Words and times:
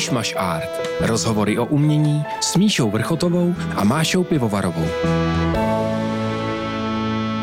Myšmaš 0.00 0.34
Art. 0.36 0.88
Rozhovory 1.00 1.58
o 1.58 1.64
umění 1.64 2.24
s 2.40 2.56
Míšou 2.56 2.90
Vrchotovou 2.90 3.54
a 3.76 3.84
Mášou 3.84 4.24
Pivovarovou. 4.24 4.86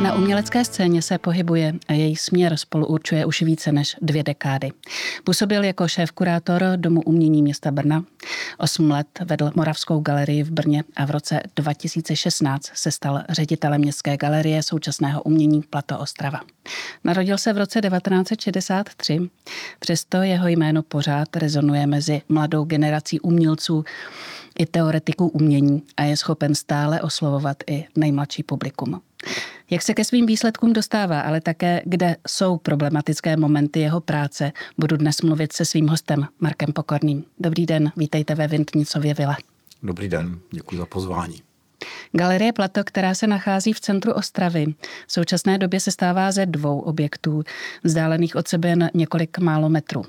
Na 0.01 0.13
umělecké 0.13 0.65
scéně 0.65 1.01
se 1.01 1.17
pohybuje 1.17 1.73
a 1.87 1.93
její 1.93 2.15
směr 2.15 2.57
spolu 2.57 2.85
určuje 2.85 3.25
už 3.25 3.41
více 3.41 3.71
než 3.71 3.95
dvě 4.01 4.23
dekády. 4.23 4.71
Působil 5.23 5.63
jako 5.63 5.83
šéf-kurátor 5.83 6.63
Domu 6.75 7.01
umění 7.01 7.41
města 7.41 7.71
Brna. 7.71 8.03
Osm 8.57 8.91
let 8.91 9.07
vedl 9.25 9.51
Moravskou 9.55 9.99
galerii 9.99 10.43
v 10.43 10.51
Brně 10.51 10.83
a 10.95 11.05
v 11.05 11.11
roce 11.11 11.39
2016 11.55 12.71
se 12.73 12.91
stal 12.91 13.23
ředitelem 13.29 13.81
Městské 13.81 14.17
galerie 14.17 14.63
současného 14.63 15.21
umění 15.21 15.61
Plato 15.61 15.99
Ostrava. 15.99 16.39
Narodil 17.03 17.37
se 17.37 17.53
v 17.53 17.57
roce 17.57 17.81
1963, 17.81 19.29
přesto 19.79 20.17
jeho 20.17 20.47
jméno 20.47 20.83
pořád 20.83 21.35
rezonuje 21.35 21.87
mezi 21.87 22.21
mladou 22.29 22.63
generací 22.63 23.19
umělců 23.19 23.83
i 24.59 24.65
teoretiků 24.65 25.27
umění 25.27 25.83
a 25.97 26.03
je 26.03 26.17
schopen 26.17 26.55
stále 26.55 27.01
oslovovat 27.01 27.57
i 27.67 27.85
nejmladší 27.95 28.43
publikum. 28.43 29.01
Jak 29.69 29.81
se 29.81 29.93
ke 29.93 30.03
svým 30.03 30.25
výsledkům 30.25 30.73
dostává, 30.73 31.21
ale 31.21 31.41
také 31.41 31.81
kde 31.85 32.15
jsou 32.27 32.57
problematické 32.57 33.37
momenty 33.37 33.79
jeho 33.79 34.01
práce, 34.01 34.51
budu 34.77 34.97
dnes 34.97 35.21
mluvit 35.21 35.53
se 35.53 35.65
svým 35.65 35.87
hostem 35.87 36.27
Markem 36.39 36.73
Pokorným. 36.73 37.23
Dobrý 37.39 37.65
den, 37.65 37.91
vítejte 37.97 38.35
ve 38.35 38.47
Vintnicově 38.47 39.13
vile. 39.13 39.35
Dobrý 39.83 40.07
den, 40.07 40.39
děkuji 40.51 40.77
za 40.77 40.85
pozvání. 40.85 41.46
Galerie 42.11 42.53
Plato, 42.53 42.83
která 42.83 43.13
se 43.13 43.27
nachází 43.27 43.73
v 43.73 43.79
centru 43.79 44.13
Ostravy, 44.13 44.65
v 45.07 45.11
současné 45.11 45.57
době 45.57 45.79
se 45.79 45.91
stává 45.91 46.31
ze 46.31 46.45
dvou 46.45 46.79
objektů, 46.79 47.43
vzdálených 47.83 48.35
od 48.35 48.47
sebe 48.47 48.69
jen 48.69 48.89
několik 48.93 49.37
málo 49.39 49.69
metrů. 49.69 50.05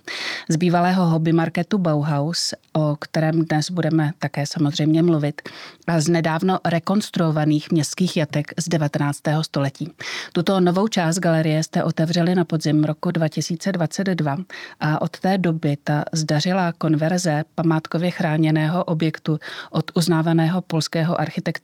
Z 0.48 0.56
bývalého 0.56 1.06
hobby 1.06 1.32
marketu 1.32 1.78
Bauhaus, 1.78 2.54
o 2.72 2.96
kterém 3.00 3.44
dnes 3.44 3.70
budeme 3.70 4.12
také 4.18 4.46
samozřejmě 4.46 5.02
mluvit, 5.02 5.42
a 5.86 6.00
z 6.00 6.08
nedávno 6.08 6.58
rekonstruovaných 6.64 7.70
městských 7.70 8.16
jatek 8.16 8.52
z 8.58 8.68
19. 8.68 9.20
století. 9.42 9.92
Tuto 10.32 10.60
novou 10.60 10.88
část 10.88 11.18
galerie 11.18 11.62
jste 11.62 11.84
otevřeli 11.84 12.34
na 12.34 12.44
podzim 12.44 12.84
roku 12.84 13.10
2022 13.10 14.36
a 14.80 15.02
od 15.02 15.20
té 15.20 15.38
doby 15.38 15.76
ta 15.84 16.04
zdařila 16.12 16.72
konverze 16.72 17.44
památkově 17.54 18.10
chráněného 18.10 18.84
objektu 18.84 19.38
od 19.70 19.90
uznávaného 19.94 20.60
polského 20.60 21.20
architekta 21.20 21.57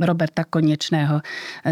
Roberta 0.00 0.44
Konečného 0.44 1.20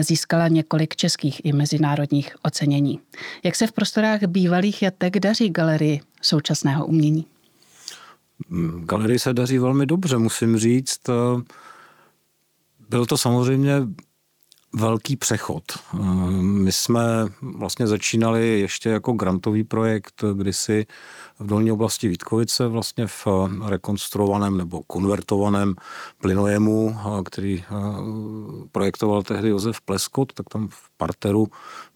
získala 0.01 0.48
několik 0.48 0.97
českých 0.97 1.45
i 1.45 1.53
mezinárodních 1.53 2.34
ocenění. 2.42 3.01
Jak 3.45 3.56
se 3.56 3.67
v 3.67 3.73
prostorách 3.73 4.23
bývalých 4.23 4.83
jatek 4.83 5.19
daří 5.19 5.51
galerii 5.51 6.01
současného 6.23 6.87
umění? 6.87 7.27
Galerii 8.84 9.19
se 9.19 9.33
daří 9.33 9.59
velmi 9.59 9.87
dobře, 9.87 10.19
musím 10.19 10.59
říct. 10.59 11.01
Byl 12.89 13.06
to 13.06 13.19
samozřejmě 13.19 13.73
velký 14.75 15.17
přechod. 15.17 15.62
My 16.41 16.73
jsme 16.73 17.03
vlastně 17.42 17.87
začínali 17.87 18.61
ještě 18.61 18.89
jako 18.89 19.12
grantový 19.12 19.64
projekt 19.64 20.25
kdysi 20.34 20.87
v 21.39 21.47
dolní 21.47 21.73
oblasti 21.73 22.09
Vítkovice, 22.09 22.69
vlastně 22.69 23.06
v 23.06 23.27
rekonstruovaném 23.67 24.59
nebo 24.59 24.83
konvertovaném 24.83 25.75
plynojemu, 26.20 26.97
který 27.25 27.64
projektoval 28.73 29.23
tehdy 29.23 29.48
Josef 29.48 29.81
Pleskot, 29.81 30.33
tak 30.33 30.47
tam 30.48 30.69
v 30.69 30.91
parteru 30.97 31.47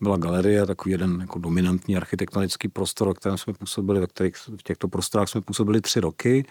byla 0.01 0.17
galerie, 0.17 0.67
takový 0.67 0.93
jeden 0.93 1.19
jako 1.21 1.39
dominantní 1.39 1.97
architektonický 1.97 2.69
prostor, 2.69 3.09
ve 3.09 3.15
kterém 3.15 3.39
jsme 3.39 3.53
působili, 3.53 4.01
ve 4.01 4.07
kterých 4.07 4.37
v 4.37 4.63
těchto 4.63 4.89
prostorách 4.89 5.29
jsme 5.29 5.41
působili 5.41 5.81
tři 5.81 6.01
roky. 6.01 6.47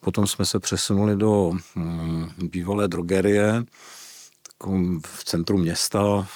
Potom 0.00 0.26
jsme 0.26 0.46
se 0.46 0.60
přesunuli 0.60 1.16
do 1.16 1.52
hm, 1.76 2.28
bývalé 2.42 2.88
drogerie, 2.88 3.64
v 5.06 5.24
centru 5.24 5.58
města, 5.58 6.28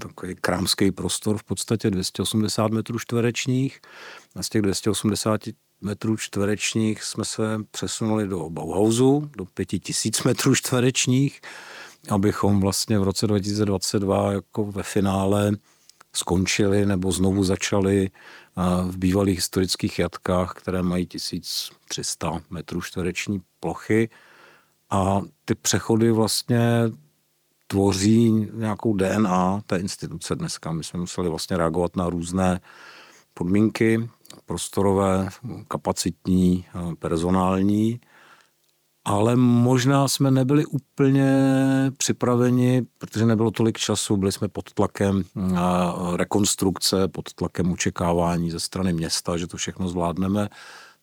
takový 0.00 0.34
krámský 0.40 0.90
prostor 0.90 1.38
v 1.38 1.44
podstatě 1.44 1.90
280 1.90 2.70
metrů 2.70 2.98
čtverečních. 2.98 3.80
A 4.36 4.42
z 4.42 4.48
těch 4.48 4.62
280 4.62 5.40
metrů 5.80 6.16
čtverečních 6.16 7.02
jsme 7.02 7.24
se 7.24 7.42
přesunuli 7.70 8.28
do 8.28 8.50
Bauhausu, 8.50 9.30
do 9.36 9.44
5000 9.44 10.22
metrů 10.22 10.54
čtverečních, 10.54 11.40
abychom 12.10 12.60
vlastně 12.60 12.98
v 12.98 13.02
roce 13.02 13.26
2022 13.26 14.32
jako 14.32 14.64
ve 14.64 14.82
finále 14.82 15.52
skončili 16.16 16.86
nebo 16.86 17.12
znovu 17.12 17.44
začali 17.44 18.10
v 18.90 18.96
bývalých 18.96 19.36
historických 19.38 19.98
jatkách, 19.98 20.52
které 20.54 20.82
mají 20.82 21.06
1300 21.06 22.40
metrů 22.50 22.80
čtvereční 22.80 23.42
plochy. 23.60 24.08
A 24.90 25.20
ty 25.44 25.54
přechody 25.54 26.10
vlastně 26.10 26.60
tvoří 27.74 28.48
nějakou 28.52 28.94
DNA 28.94 29.60
té 29.66 29.76
instituce 29.76 30.36
dneska. 30.36 30.72
My 30.72 30.84
jsme 30.84 31.00
museli 31.00 31.28
vlastně 31.28 31.56
reagovat 31.56 31.96
na 31.96 32.10
různé 32.10 32.60
podmínky, 33.34 34.08
prostorové, 34.46 35.28
kapacitní, 35.68 36.64
personální, 36.98 38.00
ale 39.04 39.36
možná 39.36 40.08
jsme 40.08 40.30
nebyli 40.30 40.66
úplně 40.66 41.32
připraveni, 41.96 42.86
protože 42.98 43.26
nebylo 43.26 43.50
tolik 43.50 43.78
času, 43.78 44.16
byli 44.16 44.32
jsme 44.32 44.48
pod 44.48 44.72
tlakem 44.72 45.22
rekonstrukce, 46.16 47.08
pod 47.08 47.32
tlakem 47.34 47.72
očekávání 47.72 48.50
ze 48.50 48.60
strany 48.60 48.92
města, 48.92 49.36
že 49.36 49.46
to 49.46 49.56
všechno 49.56 49.88
zvládneme 49.88 50.48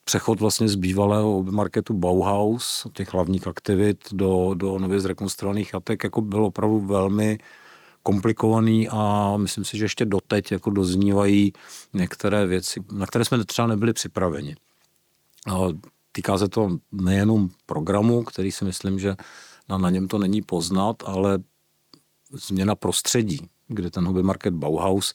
přechod 0.03 0.39
vlastně 0.39 0.67
z 0.67 0.75
bývalého 0.75 1.43
marketu 1.43 1.93
Bauhaus, 1.93 2.87
těch 2.93 3.13
hlavních 3.13 3.47
aktivit, 3.47 4.07
do, 4.11 4.53
do 4.53 4.79
nově 4.79 4.99
zrekonstruovaných 4.99 5.73
jatek, 5.73 6.03
jako 6.03 6.21
bylo 6.21 6.47
opravdu 6.47 6.79
velmi 6.79 7.37
komplikovaný 8.03 8.89
a 8.89 9.33
myslím 9.37 9.65
si, 9.65 9.77
že 9.77 9.85
ještě 9.85 10.05
doteď 10.05 10.51
jako 10.51 10.69
doznívají 10.69 11.53
některé 11.93 12.45
věci, 12.45 12.83
na 12.91 13.07
které 13.07 13.25
jsme 13.25 13.45
třeba 13.45 13.67
nebyli 13.67 13.93
připraveni. 13.93 14.55
A 15.47 15.57
týká 16.11 16.37
se 16.37 16.47
to 16.47 16.77
nejenom 16.91 17.49
programu, 17.65 18.23
který 18.23 18.51
si 18.51 18.65
myslím, 18.65 18.99
že 18.99 19.15
na, 19.69 19.77
na 19.77 19.89
něm 19.89 20.07
to 20.07 20.17
není 20.17 20.41
poznat, 20.41 21.03
ale 21.05 21.39
změna 22.33 22.75
prostředí, 22.75 23.49
kde 23.67 23.91
ten 23.91 24.05
hobby 24.05 24.23
market 24.23 24.53
Bauhaus 24.53 25.13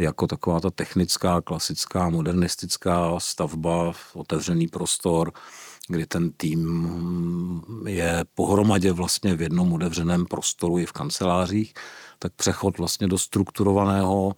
jako 0.00 0.26
taková 0.26 0.60
ta 0.60 0.70
technická, 0.70 1.40
klasická, 1.40 2.08
modernistická 2.08 3.20
stavba, 3.20 3.92
otevřený 4.14 4.68
prostor, 4.68 5.32
kdy 5.88 6.06
ten 6.06 6.30
tým 6.32 7.62
je 7.86 8.24
pohromadě 8.34 8.92
vlastně 8.92 9.34
v 9.34 9.42
jednom 9.42 9.72
otevřeném 9.72 10.26
prostoru 10.26 10.78
i 10.78 10.86
v 10.86 10.92
kancelářích, 10.92 11.74
tak 12.18 12.32
přechod 12.32 12.78
vlastně 12.78 13.08
do 13.08 13.18
strukturovaného 13.18 14.34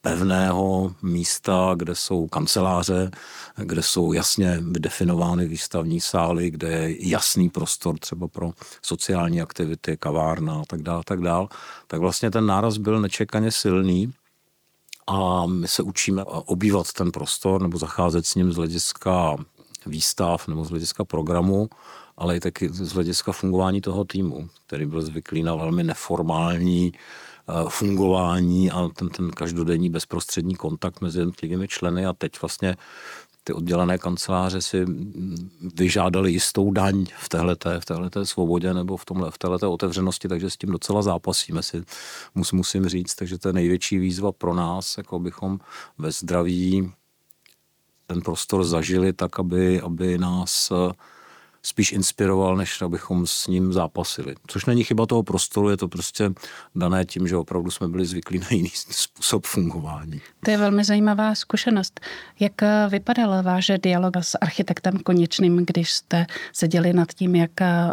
pevného 0.00 0.94
místa, 1.02 1.74
kde 1.76 1.94
jsou 1.94 2.26
kanceláře, 2.28 3.10
kde 3.56 3.82
jsou 3.82 4.12
jasně 4.12 4.58
definovány 4.60 5.48
výstavní 5.48 6.00
sály, 6.00 6.50
kde 6.50 6.68
je 6.68 7.08
jasný 7.08 7.48
prostor 7.48 7.98
třeba 7.98 8.28
pro 8.28 8.52
sociální 8.82 9.42
aktivity, 9.42 9.96
kavárna 9.96 10.54
a 10.54 10.64
tak 10.68 10.82
dále, 10.82 11.02
tak 11.06 11.20
dále, 11.20 11.48
tak 11.86 12.00
vlastně 12.00 12.30
ten 12.30 12.46
náraz 12.46 12.76
byl 12.76 13.00
nečekaně 13.00 13.50
silný 13.50 14.12
a 15.06 15.46
my 15.46 15.68
se 15.68 15.82
učíme 15.82 16.24
obývat 16.24 16.92
ten 16.92 17.12
prostor 17.12 17.62
nebo 17.62 17.78
zacházet 17.78 18.26
s 18.26 18.34
ním 18.34 18.52
z 18.52 18.56
hlediska 18.56 19.36
výstav 19.86 20.48
nebo 20.48 20.64
z 20.64 20.70
hlediska 20.70 21.04
programu, 21.04 21.68
ale 22.16 22.36
i 22.36 22.40
taky 22.40 22.68
z 22.68 22.92
hlediska 22.92 23.32
fungování 23.32 23.80
toho 23.80 24.04
týmu, 24.04 24.48
který 24.66 24.86
byl 24.86 25.02
zvyklý 25.02 25.42
na 25.42 25.54
velmi 25.54 25.84
neformální 25.84 26.92
eh, 26.92 27.52
fungování 27.68 28.70
a 28.70 28.88
ten, 28.88 29.08
ten 29.08 29.30
každodenní 29.30 29.90
bezprostřední 29.90 30.54
kontakt 30.54 31.00
mezi 31.00 31.18
jednotlivými 31.18 31.68
členy 31.68 32.06
a 32.06 32.12
teď 32.12 32.40
vlastně 32.40 32.76
ty 33.44 33.52
oddělené 33.52 33.98
kanceláře 33.98 34.62
si 34.62 34.86
vyžádali 35.78 36.32
jistou 36.32 36.72
daň 36.72 37.06
v 37.18 37.28
téhleté, 37.28 37.80
v 37.80 37.84
téhleté 37.84 38.26
svobodě 38.26 38.74
nebo 38.74 38.96
v, 38.96 39.04
tomhle, 39.04 39.30
v 39.30 39.38
téhleté 39.38 39.66
otevřenosti, 39.66 40.28
takže 40.28 40.50
s 40.50 40.56
tím 40.56 40.70
docela 40.70 41.02
zápasíme 41.02 41.62
si, 41.62 41.84
mus, 42.34 42.52
musím 42.52 42.88
říct. 42.88 43.14
Takže 43.14 43.38
to 43.38 43.48
je 43.48 43.52
největší 43.52 43.98
výzva 43.98 44.32
pro 44.32 44.54
nás, 44.54 44.98
jako 44.98 45.18
bychom 45.18 45.58
ve 45.98 46.12
zdraví 46.12 46.92
ten 48.06 48.20
prostor 48.20 48.64
zažili 48.64 49.12
tak, 49.12 49.38
aby, 49.38 49.80
aby 49.80 50.18
nás 50.18 50.72
spíš 51.64 51.92
inspiroval, 51.92 52.56
než 52.56 52.82
abychom 52.82 53.26
s 53.26 53.46
ním 53.46 53.72
zápasili. 53.72 54.34
Což 54.46 54.64
není 54.64 54.84
chyba 54.84 55.06
toho 55.06 55.22
prostoru, 55.22 55.70
je 55.70 55.76
to 55.76 55.88
prostě 55.88 56.30
dané 56.74 57.04
tím, 57.04 57.28
že 57.28 57.36
opravdu 57.36 57.70
jsme 57.70 57.88
byli 57.88 58.06
zvyklí 58.06 58.38
na 58.38 58.46
jiný 58.50 58.70
způsob 58.90 59.46
fungování. 59.46 60.20
To 60.44 60.50
je 60.50 60.58
velmi 60.58 60.84
zajímavá 60.84 61.34
zkušenost. 61.34 62.00
Jak 62.40 62.62
eh, 62.62 62.86
vypadal 62.88 63.42
váš 63.42 63.70
dialog 63.82 64.16
s 64.16 64.38
architektem 64.38 64.98
Konečným, 64.98 65.66
když 65.66 65.92
jste 65.92 66.26
seděli 66.52 66.92
nad 66.92 67.12
tím, 67.12 67.34
jak 67.34 67.60
eh, 67.60 67.92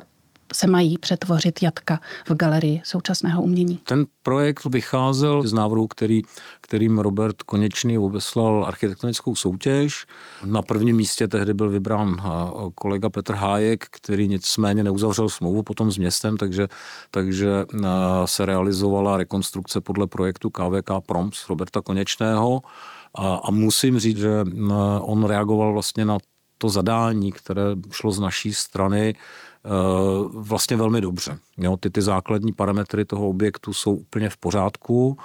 se 0.53 0.67
mají 0.67 0.97
přetvořit 0.97 1.63
jatka 1.63 1.99
v 2.29 2.35
galerii 2.35 2.81
současného 2.83 3.41
umění? 3.41 3.77
Ten 3.77 4.05
projekt 4.23 4.65
vycházel 4.65 5.47
z 5.47 5.53
návrhu, 5.53 5.87
který, 5.87 6.21
kterým 6.61 6.99
Robert 6.99 7.43
Konečný 7.43 7.97
obeslal 7.97 8.65
architektonickou 8.67 9.35
soutěž. 9.35 10.05
Na 10.45 10.61
prvním 10.61 10.95
místě 10.95 11.27
tehdy 11.27 11.53
byl 11.53 11.69
vybrán 11.69 12.21
kolega 12.75 13.09
Petr 13.09 13.33
Hájek, 13.33 13.85
který 13.91 14.27
nicméně 14.27 14.83
neuzavřel 14.83 15.29
smlouvu 15.29 15.63
potom 15.63 15.91
s 15.91 15.97
městem, 15.97 16.37
takže, 16.37 16.67
takže 17.11 17.65
se 18.25 18.45
realizovala 18.45 19.17
rekonstrukce 19.17 19.81
podle 19.81 20.07
projektu 20.07 20.49
KVK 20.49 20.91
Proms 21.05 21.49
Roberta 21.49 21.81
Konečného. 21.81 22.61
A, 23.15 23.35
a 23.35 23.51
musím 23.51 23.99
říct, 23.99 24.17
že 24.17 24.43
on 24.99 25.23
reagoval 25.23 25.73
vlastně 25.73 26.05
na 26.05 26.17
to 26.57 26.69
zadání, 26.69 27.31
které 27.31 27.63
šlo 27.91 28.11
z 28.11 28.19
naší 28.19 28.53
strany, 28.53 29.15
eh, 29.15 29.19
vlastně 30.33 30.77
velmi 30.77 31.01
dobře. 31.01 31.37
Jo, 31.57 31.77
ty, 31.77 31.89
ty 31.89 32.01
základní 32.01 32.53
parametry 32.53 33.05
toho 33.05 33.29
objektu 33.29 33.73
jsou 33.73 33.93
úplně 33.95 34.29
v 34.29 34.37
pořádku. 34.37 35.17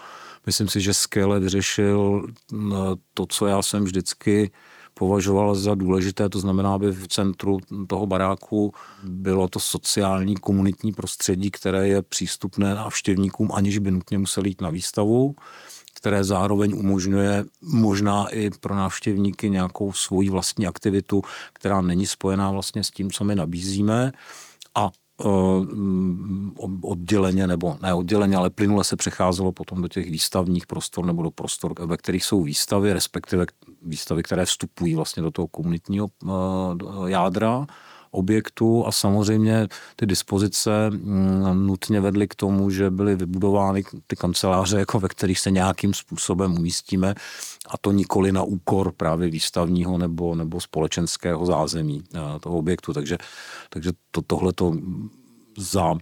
Myslím 0.46 0.68
si, 0.68 0.80
že 0.80 0.94
skvěle 0.94 1.40
vyřešil 1.40 2.26
mm, 2.52 2.72
to, 3.14 3.26
co 3.26 3.46
já 3.46 3.62
jsem 3.62 3.84
vždycky 3.84 4.50
považoval 4.94 5.54
za 5.54 5.74
důležité, 5.74 6.28
to 6.28 6.40
znamená, 6.40 6.74
aby 6.74 6.90
v 6.92 7.08
centru 7.08 7.58
toho 7.86 8.06
baráku 8.06 8.72
bylo 9.02 9.48
to 9.48 9.60
sociální 9.60 10.36
komunitní 10.36 10.92
prostředí, 10.92 11.50
které 11.50 11.88
je 11.88 12.02
přístupné 12.02 12.74
návštěvníkům, 12.74 13.50
aniž 13.54 13.78
by 13.78 13.90
nutně 13.90 14.18
museli 14.18 14.48
jít 14.48 14.60
na 14.60 14.70
výstavu 14.70 15.34
které 16.06 16.24
zároveň 16.24 16.78
umožňuje 16.78 17.44
možná 17.62 18.28
i 18.28 18.50
pro 18.50 18.74
návštěvníky 18.74 19.50
nějakou 19.50 19.92
svoji 19.92 20.30
vlastní 20.30 20.66
aktivitu, 20.66 21.22
která 21.52 21.80
není 21.80 22.06
spojená 22.06 22.50
vlastně 22.50 22.84
s 22.84 22.90
tím, 22.90 23.10
co 23.10 23.24
my 23.24 23.34
nabízíme. 23.34 24.12
A 24.74 24.90
e, 24.90 25.26
odděleně, 26.82 27.46
nebo 27.46 27.78
ne 27.82 27.94
odděleně, 27.94 28.36
ale 28.36 28.50
plynule 28.50 28.84
se 28.84 28.96
přecházelo 28.96 29.52
potom 29.52 29.82
do 29.82 29.88
těch 29.88 30.10
výstavních 30.10 30.66
prostor 30.66 31.04
nebo 31.04 31.22
do 31.22 31.30
prostor, 31.30 31.74
ve 31.86 31.96
kterých 31.96 32.24
jsou 32.24 32.42
výstavy, 32.42 32.92
respektive 32.92 33.46
výstavy, 33.82 34.22
které 34.22 34.44
vstupují 34.44 34.94
vlastně 34.94 35.22
do 35.22 35.30
toho 35.30 35.48
komunitního 35.48 36.06
e, 36.06 36.30
jádra 37.10 37.66
objektu 38.16 38.86
a 38.86 38.92
samozřejmě 38.92 39.68
ty 39.96 40.06
dispozice 40.06 40.90
mm, 40.90 41.66
nutně 41.66 42.00
vedly 42.00 42.28
k 42.28 42.34
tomu, 42.34 42.70
že 42.70 42.90
byly 42.90 43.16
vybudovány 43.16 43.84
ty 44.06 44.16
kanceláře, 44.16 44.78
jako 44.78 45.00
ve 45.00 45.08
kterých 45.08 45.38
se 45.38 45.50
nějakým 45.50 45.94
způsobem 45.94 46.54
umístíme 46.54 47.14
a 47.70 47.78
to 47.78 47.92
nikoli 47.92 48.32
na 48.32 48.42
úkor 48.42 48.92
právě 48.92 49.30
výstavního 49.30 49.98
nebo, 49.98 50.34
nebo 50.34 50.60
společenského 50.60 51.46
zázemí 51.46 52.04
eh, 52.14 52.40
toho 52.40 52.58
objektu. 52.58 52.92
Takže, 52.92 53.18
takže 53.70 53.92
to, 54.10 54.22
tohle 54.22 54.52
to 54.52 54.74
za 55.58 55.94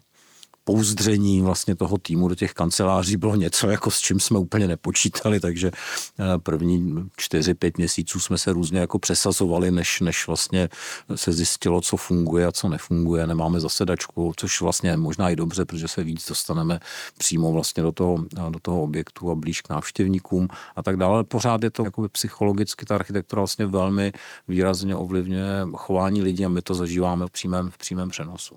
pouzdření 0.64 1.42
vlastně 1.42 1.76
toho 1.76 1.98
týmu 1.98 2.28
do 2.28 2.34
těch 2.34 2.52
kanceláří 2.52 3.16
bylo 3.16 3.36
něco, 3.36 3.70
jako 3.70 3.90
s 3.90 4.00
čím 4.00 4.20
jsme 4.20 4.38
úplně 4.38 4.68
nepočítali, 4.68 5.40
takže 5.40 5.70
eh, 5.70 6.38
první 6.38 7.08
čtyři, 7.16 7.54
pět 7.54 7.78
měsíců 7.78 8.20
jsme 8.20 8.38
se 8.38 8.52
různě 8.52 8.80
jako 8.80 8.98
přesazovali, 8.98 9.70
než, 9.70 10.00
než 10.00 10.26
vlastně 10.26 10.68
se 11.14 11.32
zjistilo, 11.32 11.80
co 11.80 11.96
funguje 11.96 12.46
a 12.46 12.52
co 12.52 12.68
nefunguje. 12.68 13.26
Nemáme 13.26 13.60
zasedačku, 13.60 14.32
což 14.36 14.60
vlastně 14.60 14.90
je 14.90 14.96
možná 14.96 15.30
i 15.30 15.36
dobře, 15.36 15.64
protože 15.64 15.88
se 15.88 16.04
víc 16.04 16.28
dostaneme 16.28 16.80
přímo 17.18 17.52
vlastně 17.52 17.82
do 17.82 17.92
toho, 17.92 18.24
do 18.50 18.60
toho 18.62 18.82
objektu 18.82 19.30
a 19.30 19.34
blíž 19.34 19.60
k 19.60 19.68
návštěvníkům 19.68 20.48
a 20.76 20.82
tak 20.82 20.96
dále. 20.96 21.24
Pořád 21.24 21.62
je 21.62 21.70
to 21.70 21.84
jako 21.84 22.08
psychologicky, 22.08 22.86
ta 22.86 22.94
architektura 22.94 23.40
vlastně 23.40 23.66
velmi 23.66 24.12
výrazně 24.48 24.96
ovlivňuje 24.96 25.66
chování 25.74 26.22
lidí 26.22 26.44
a 26.44 26.48
my 26.48 26.62
to 26.62 26.74
zažíváme 26.74 27.26
v 27.26 27.30
přímém, 27.30 27.70
v 27.70 27.78
přímém 27.78 28.08
přenosu. 28.08 28.56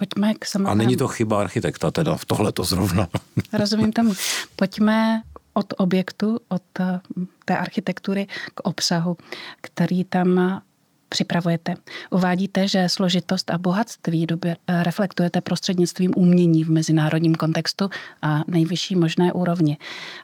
Pojďme 0.00 0.34
k 0.34 0.44
samotnému. 0.44 0.72
A 0.72 0.84
není 0.84 0.96
to 0.96 1.08
chyba 1.08 1.40
architekta 1.40 1.90
teda 1.90 2.16
v 2.16 2.24
tohle 2.24 2.52
to 2.52 2.64
zrovna. 2.64 3.08
Rozumím 3.52 3.92
tomu. 3.92 4.12
Pojďme 4.56 5.22
od 5.52 5.74
objektu, 5.76 6.40
od 6.48 6.62
eh, 6.80 7.00
té 7.44 7.58
architektury 7.58 8.26
k 8.54 8.60
obsahu, 8.60 9.16
který 9.60 10.04
tam 10.04 10.62
připravujete. 11.10 11.74
Uvádíte, 12.10 12.68
že 12.68 12.88
složitost 12.88 13.50
a 13.50 13.58
bohatství 13.58 14.26
době 14.26 14.56
eh, 14.66 14.82
reflektujete 14.82 15.40
prostřednictvím 15.40 16.12
umění 16.16 16.64
v 16.64 16.70
mezinárodním 16.70 17.34
kontextu 17.34 17.90
a 18.22 18.40
nejvyšší 18.46 18.96
možné 18.96 19.32
úrovni. 19.32 19.76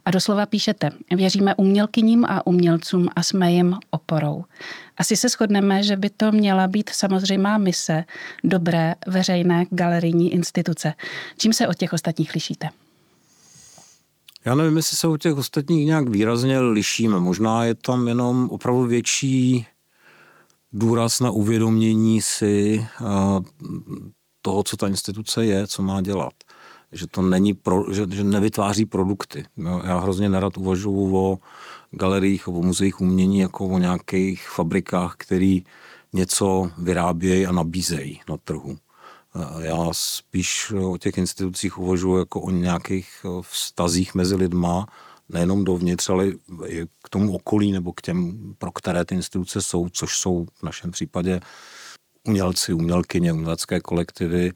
A 0.05 0.11
doslova 0.11 0.47
píšete, 0.47 0.91
věříme 1.11 1.55
umělkyním 1.55 2.25
a 2.25 2.47
umělcům 2.47 3.09
a 3.17 3.23
jsme 3.23 3.53
jim 3.53 3.77
oporou. 3.91 4.45
Asi 4.97 5.17
se 5.17 5.29
shodneme, 5.29 5.83
že 5.83 5.97
by 5.97 6.11
to 6.11 6.33
měla 6.33 6.67
být 6.67 6.91
samozřejmá 6.91 7.59
mise 7.59 8.05
dobré 8.45 8.95
veřejné 9.07 9.65
galerijní 9.71 10.33
instituce. 10.33 10.95
Čím 11.39 11.53
se 11.53 11.69
od 11.69 11.77
těch 11.77 11.93
ostatních 11.93 12.35
lišíte? 12.35 12.69
Já 14.45 14.55
nevím, 14.55 14.77
jestli 14.77 14.97
se 14.97 15.09
od 15.09 15.23
těch 15.23 15.37
ostatních 15.37 15.87
nějak 15.87 16.09
výrazně 16.09 16.61
lišíme. 16.61 17.21
Možná 17.21 17.65
je 17.65 17.75
tam 17.75 18.09
jenom 18.09 18.49
opravdu 18.51 18.83
větší 18.83 19.67
důraz 20.79 21.21
na 21.21 21.31
uvědomění 21.31 22.23
si 22.23 22.87
toho, 24.43 24.63
co 24.63 24.77
ta 24.77 24.89
instituce 24.89 25.45
je, 25.45 25.67
co 25.67 25.83
má 25.83 26.01
dělat. 26.01 26.33
Že 26.93 27.07
to 27.07 27.23
není, 27.23 27.55
pro, 27.55 27.93
že, 27.93 28.07
že 28.11 28.25
nevytváří 28.25 28.87
produkty. 28.87 29.45
Já 29.85 29.99
hrozně 29.99 30.29
nerad 30.29 30.59
uvažuji 30.59 31.17
o 31.17 31.39
galeriích, 31.91 32.49
o 32.49 32.53
muzeích 32.53 33.01
umění 33.01 33.39
jako 33.39 33.67
o 33.67 33.79
nějakých 33.79 34.49
fabrikách, 34.49 35.15
který 35.17 35.65
něco 36.13 36.71
vyrábějí 36.79 37.47
a 37.47 37.53
nabízejí 37.53 38.21
na 38.29 38.37
trhu. 38.37 38.77
Já 39.59 39.89
spíš 39.93 40.73
o 40.85 40.99
těch 40.99 41.19
institucích 41.19 41.79
uvažuji 41.79 42.19
jako 42.19 42.41
o 42.41 42.51
nějakých 42.51 43.27
vztazích 43.41 44.15
mezi 44.15 44.35
lidma, 44.35 44.87
nejenom 45.29 45.65
dovnitř, 45.65 46.11
ale 46.11 46.27
i 46.67 46.87
k 47.05 47.09
tomu 47.09 47.35
okolí 47.35 47.73
nebo 47.73 47.93
k 47.93 48.01
těm, 48.01 48.55
pro 48.59 48.73
které 48.73 49.05
ty 49.05 49.15
instituce 49.15 49.63
jsou, 49.63 49.89
což 49.89 50.19
jsou 50.19 50.47
v 50.55 50.63
našem 50.63 50.91
případě 50.91 51.41
umělci, 52.25 52.73
umělkyně, 52.73 53.33
umělecké 53.33 53.81
kolektivy. 53.81 54.53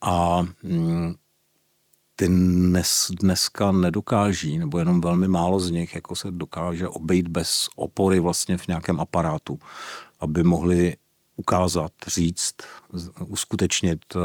A 0.00 0.42
mm, 0.62 1.14
ty 2.16 2.28
dnes, 2.28 3.10
dneska 3.20 3.72
nedokáží, 3.72 4.58
nebo 4.58 4.78
jenom 4.78 5.00
velmi 5.00 5.28
málo 5.28 5.60
z 5.60 5.70
nich, 5.70 5.94
jako 5.94 6.16
se 6.16 6.30
dokáže 6.30 6.88
obejít 6.88 7.28
bez 7.28 7.68
opory 7.76 8.20
vlastně 8.20 8.58
v 8.58 8.68
nějakém 8.68 9.00
aparátu, 9.00 9.58
aby 10.20 10.42
mohli 10.42 10.96
ukázat, 11.36 11.92
říct, 12.06 12.54
uskutečnit 13.26 14.16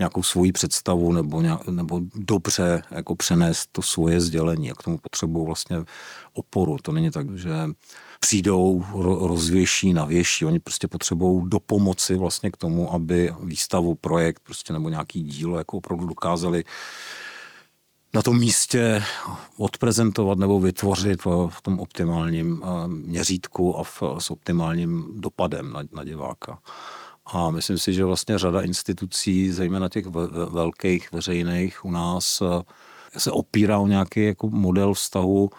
nějakou 0.00 0.22
svoji 0.22 0.52
představu 0.52 1.12
nebo, 1.12 1.40
nějak, 1.40 1.68
nebo 1.68 2.00
dobře 2.14 2.82
jako 2.90 3.16
přenést 3.16 3.68
to 3.72 3.82
svoje 3.82 4.20
sdělení 4.20 4.70
a 4.70 4.74
k 4.74 4.82
tomu 4.82 4.98
potřebují 4.98 5.46
vlastně 5.46 5.76
oporu. 6.32 6.76
To 6.82 6.92
není 6.92 7.10
tak, 7.10 7.38
že 7.38 7.50
přijdou, 8.20 8.84
rozvěší, 9.28 9.92
navěší. 9.92 10.44
Oni 10.44 10.58
prostě 10.58 10.88
potřebují 10.88 11.48
do 11.48 11.60
pomoci 11.60 12.16
vlastně 12.16 12.50
k 12.50 12.56
tomu, 12.56 12.92
aby 12.92 13.34
výstavu, 13.42 13.94
projekt 13.94 14.42
prostě 14.42 14.72
nebo 14.72 14.88
nějaký 14.88 15.22
dílo 15.22 15.58
jako 15.58 15.76
opravdu 15.76 16.06
dokázali 16.06 16.64
na 18.14 18.22
tom 18.22 18.38
místě 18.38 19.02
odprezentovat 19.56 20.38
nebo 20.38 20.60
vytvořit 20.60 21.24
v 21.48 21.62
tom 21.62 21.80
optimálním 21.80 22.62
eh, 22.64 22.88
měřítku 22.88 23.78
a 23.78 23.82
v, 23.84 24.02
s 24.18 24.30
optimálním 24.30 25.20
dopadem 25.20 25.72
na, 25.72 25.82
na 25.92 26.04
diváka. 26.04 26.58
A 27.32 27.50
myslím 27.50 27.78
si, 27.78 27.92
že 27.92 28.04
vlastně 28.04 28.38
řada 28.38 28.60
institucí, 28.60 29.52
zejména 29.52 29.88
těch 29.88 30.06
velkých 30.50 31.12
veřejných 31.12 31.84
u 31.84 31.90
nás, 31.90 32.42
eh, 32.42 33.18
se 33.18 33.30
opírá 33.30 33.78
o 33.78 33.86
nějaký 33.86 34.24
jako 34.24 34.48
model 34.48 34.94
vztahu 34.94 35.50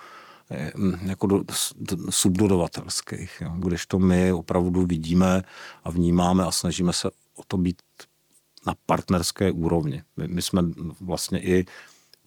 eh, 0.52 0.72
jako 1.02 1.28
do, 1.28 1.44
do, 1.76 2.12
subdodavatelských. 2.12 3.42
Jo. 3.42 3.52
to 3.88 4.00
my 4.00 4.34
opravdu 4.34 4.86
vidíme 4.86 5.42
a 5.84 5.92
vnímáme 5.92 6.46
a 6.46 6.52
snažíme 6.52 6.94
se 6.94 7.10
o 7.36 7.44
to 7.48 7.58
být 7.58 7.82
na 8.68 8.76
partnerské 8.86 9.52
úrovni. 9.52 10.04
My, 10.18 10.28
my 10.28 10.42
jsme 10.42 10.62
vlastně 11.02 11.42
i 11.42 11.66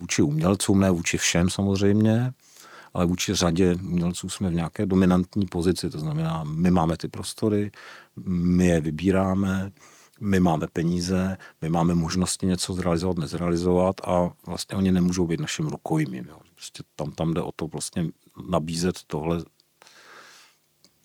vůči 0.00 0.22
umělcům, 0.22 0.80
ne 0.80 0.90
vůči 0.90 1.18
všem 1.18 1.50
samozřejmě, 1.50 2.32
ale 2.94 3.06
vůči 3.06 3.34
řadě 3.34 3.74
umělců 3.74 4.28
jsme 4.28 4.50
v 4.50 4.54
nějaké 4.54 4.86
dominantní 4.86 5.46
pozici, 5.46 5.90
to 5.90 5.98
znamená, 5.98 6.44
my 6.44 6.70
máme 6.70 6.96
ty 6.96 7.08
prostory, 7.08 7.70
my 8.26 8.66
je 8.66 8.80
vybíráme, 8.80 9.72
my 10.20 10.40
máme 10.40 10.66
peníze, 10.72 11.36
my 11.62 11.68
máme 11.68 11.94
možnosti 11.94 12.46
něco 12.46 12.74
zrealizovat, 12.74 13.18
nezrealizovat 13.18 14.00
a 14.04 14.30
vlastně 14.46 14.76
oni 14.76 14.92
nemůžou 14.92 15.26
být 15.26 15.40
naším 15.40 15.66
rukojmím. 15.66 16.24
Jo. 16.28 16.38
Prostě 16.54 16.82
tam, 16.96 17.12
tam 17.12 17.34
jde 17.34 17.42
o 17.42 17.52
to 17.56 17.66
vlastně 17.66 18.06
nabízet 18.50 18.96
tohle 19.06 19.44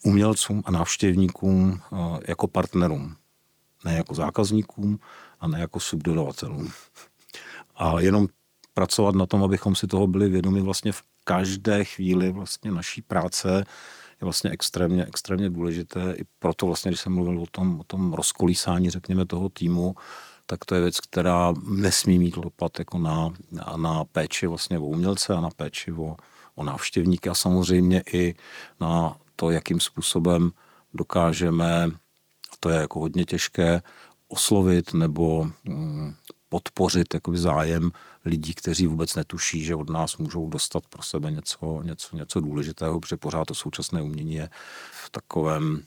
umělcům 0.03 0.63
a 0.65 0.71
návštěvníkům 0.71 1.81
jako 2.27 2.47
partnerům. 2.47 3.15
Ne 3.85 3.93
jako 3.93 4.15
zákazníkům 4.15 4.99
a 5.39 5.47
ne 5.47 5.59
jako 5.59 5.79
subdodavatelům. 5.79 6.71
A 7.75 7.99
jenom 7.99 8.27
pracovat 8.79 9.15
na 9.15 9.25
tom, 9.25 9.43
abychom 9.43 9.75
si 9.75 9.87
toho 9.87 10.07
byli 10.07 10.29
vědomi 10.29 10.61
vlastně 10.61 10.91
v 10.91 11.03
každé 11.23 11.83
chvíli 11.83 12.31
vlastně 12.31 12.71
naší 12.71 13.01
práce 13.01 13.65
je 14.21 14.23
vlastně 14.23 14.49
extrémně, 14.49 15.05
extrémně 15.05 15.49
důležité. 15.49 16.13
I 16.17 16.23
proto 16.39 16.65
vlastně, 16.65 16.91
když 16.91 17.01
jsem 17.01 17.13
mluvil 17.13 17.41
o 17.41 17.45
tom, 17.51 17.79
o 17.79 17.83
tom 17.83 18.13
rozkolísání, 18.13 18.89
řekněme, 18.89 19.25
toho 19.25 19.49
týmu, 19.49 19.95
tak 20.45 20.65
to 20.65 20.75
je 20.75 20.81
věc, 20.81 20.99
která 20.99 21.53
nesmí 21.67 22.19
mít 22.19 22.35
dopad 22.35 22.79
jako 22.79 22.97
na, 22.97 23.29
na, 23.51 23.77
na 23.77 24.05
péči 24.05 24.47
vlastně 24.47 24.79
o 24.79 24.85
umělce 24.85 25.33
a 25.33 25.41
na 25.41 25.49
péči 25.49 25.91
o, 25.91 26.15
o 26.55 26.63
návštěvníky 26.63 27.29
a 27.29 27.35
samozřejmě 27.35 28.03
i 28.13 28.35
na 28.79 29.17
to, 29.35 29.51
jakým 29.51 29.79
způsobem 29.79 30.51
dokážeme, 30.93 31.91
to 32.59 32.69
je 32.69 32.77
jako 32.79 32.99
hodně 32.99 33.25
těžké, 33.25 33.81
oslovit 34.27 34.93
nebo 34.93 35.51
mm, 35.63 36.15
podpořit 36.49 37.13
jakoby 37.13 37.37
zájem 37.37 37.91
lidí, 38.25 38.53
kteří 38.53 38.87
vůbec 38.87 39.15
netuší, 39.15 39.63
že 39.63 39.75
od 39.75 39.89
nás 39.89 40.17
můžou 40.17 40.49
dostat 40.49 40.87
pro 40.87 41.03
sebe 41.03 41.31
něco, 41.31 41.81
něco, 41.83 42.17
něco 42.17 42.39
důležitého, 42.39 42.99
protože 42.99 43.17
pořád 43.17 43.45
to 43.45 43.55
současné 43.55 44.01
umění 44.01 44.33
je 44.33 44.49
v 45.05 45.09
takovém 45.09 45.83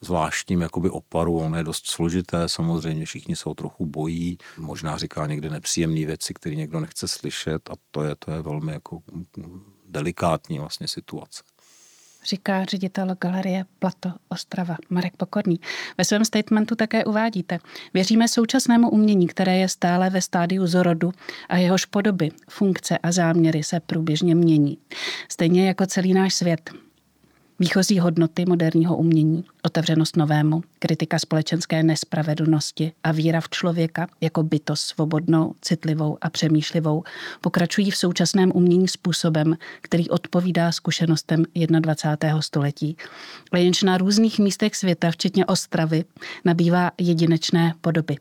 zvláštním 0.00 0.60
jakoby 0.60 0.90
oparu, 0.90 1.38
ono 1.38 1.56
je 1.56 1.64
dost 1.64 1.86
složité, 1.86 2.48
samozřejmě 2.48 3.06
všichni 3.06 3.36
se 3.36 3.44
trochu 3.56 3.86
bojí, 3.86 4.38
možná 4.56 4.96
říká 4.96 5.26
někdy 5.26 5.50
nepříjemné 5.50 6.06
věci, 6.06 6.34
které 6.34 6.56
někdo 6.56 6.80
nechce 6.80 7.08
slyšet 7.08 7.70
a 7.70 7.72
to 7.90 8.02
je, 8.02 8.14
to 8.16 8.30
je 8.30 8.42
velmi 8.42 8.72
jako 8.72 9.02
delikátní 9.86 10.58
vlastně 10.58 10.88
situace 10.88 11.42
říká 12.24 12.64
ředitel 12.64 13.16
galerie 13.20 13.64
Plato 13.78 14.12
Ostrava 14.28 14.76
Marek 14.90 15.16
Pokorný. 15.16 15.60
Ve 15.98 16.04
svém 16.04 16.24
statementu 16.24 16.74
také 16.74 17.04
uvádíte, 17.04 17.58
věříme 17.94 18.28
současnému 18.28 18.90
umění, 18.90 19.26
které 19.26 19.56
je 19.56 19.68
stále 19.68 20.10
ve 20.10 20.22
stádiu 20.22 20.66
zorodu 20.66 21.12
a 21.48 21.56
jehož 21.56 21.84
podoby, 21.84 22.30
funkce 22.50 22.98
a 22.98 23.12
záměry 23.12 23.62
se 23.64 23.80
průběžně 23.80 24.34
mění. 24.34 24.78
Stejně 25.28 25.66
jako 25.66 25.86
celý 25.86 26.14
náš 26.14 26.34
svět. 26.34 26.70
Výchozí 27.60 27.98
hodnoty 27.98 28.44
moderního 28.46 28.96
umění, 28.96 29.44
otevřenost 29.62 30.16
novému, 30.16 30.62
kritika 30.78 31.18
společenské 31.18 31.82
nespravedlnosti 31.82 32.92
a 33.04 33.12
víra 33.12 33.40
v 33.40 33.48
člověka 33.48 34.06
jako 34.20 34.42
bytost 34.42 34.86
svobodnou, 34.86 35.54
citlivou 35.62 36.18
a 36.20 36.30
přemýšlivou 36.30 37.04
pokračují 37.40 37.90
v 37.90 37.96
současném 37.96 38.52
umění 38.54 38.88
způsobem, 38.88 39.56
který 39.80 40.10
odpovídá 40.10 40.72
zkušenostem 40.72 41.44
21. 41.80 42.42
století. 42.42 42.96
A 43.52 43.58
jenž 43.58 43.82
na 43.82 43.98
různých 43.98 44.38
místech 44.38 44.76
světa, 44.76 45.10
včetně 45.10 45.46
Ostravy, 45.46 46.04
nabývá 46.44 46.90
jedinečné 46.98 47.74
podoby. 47.80 48.16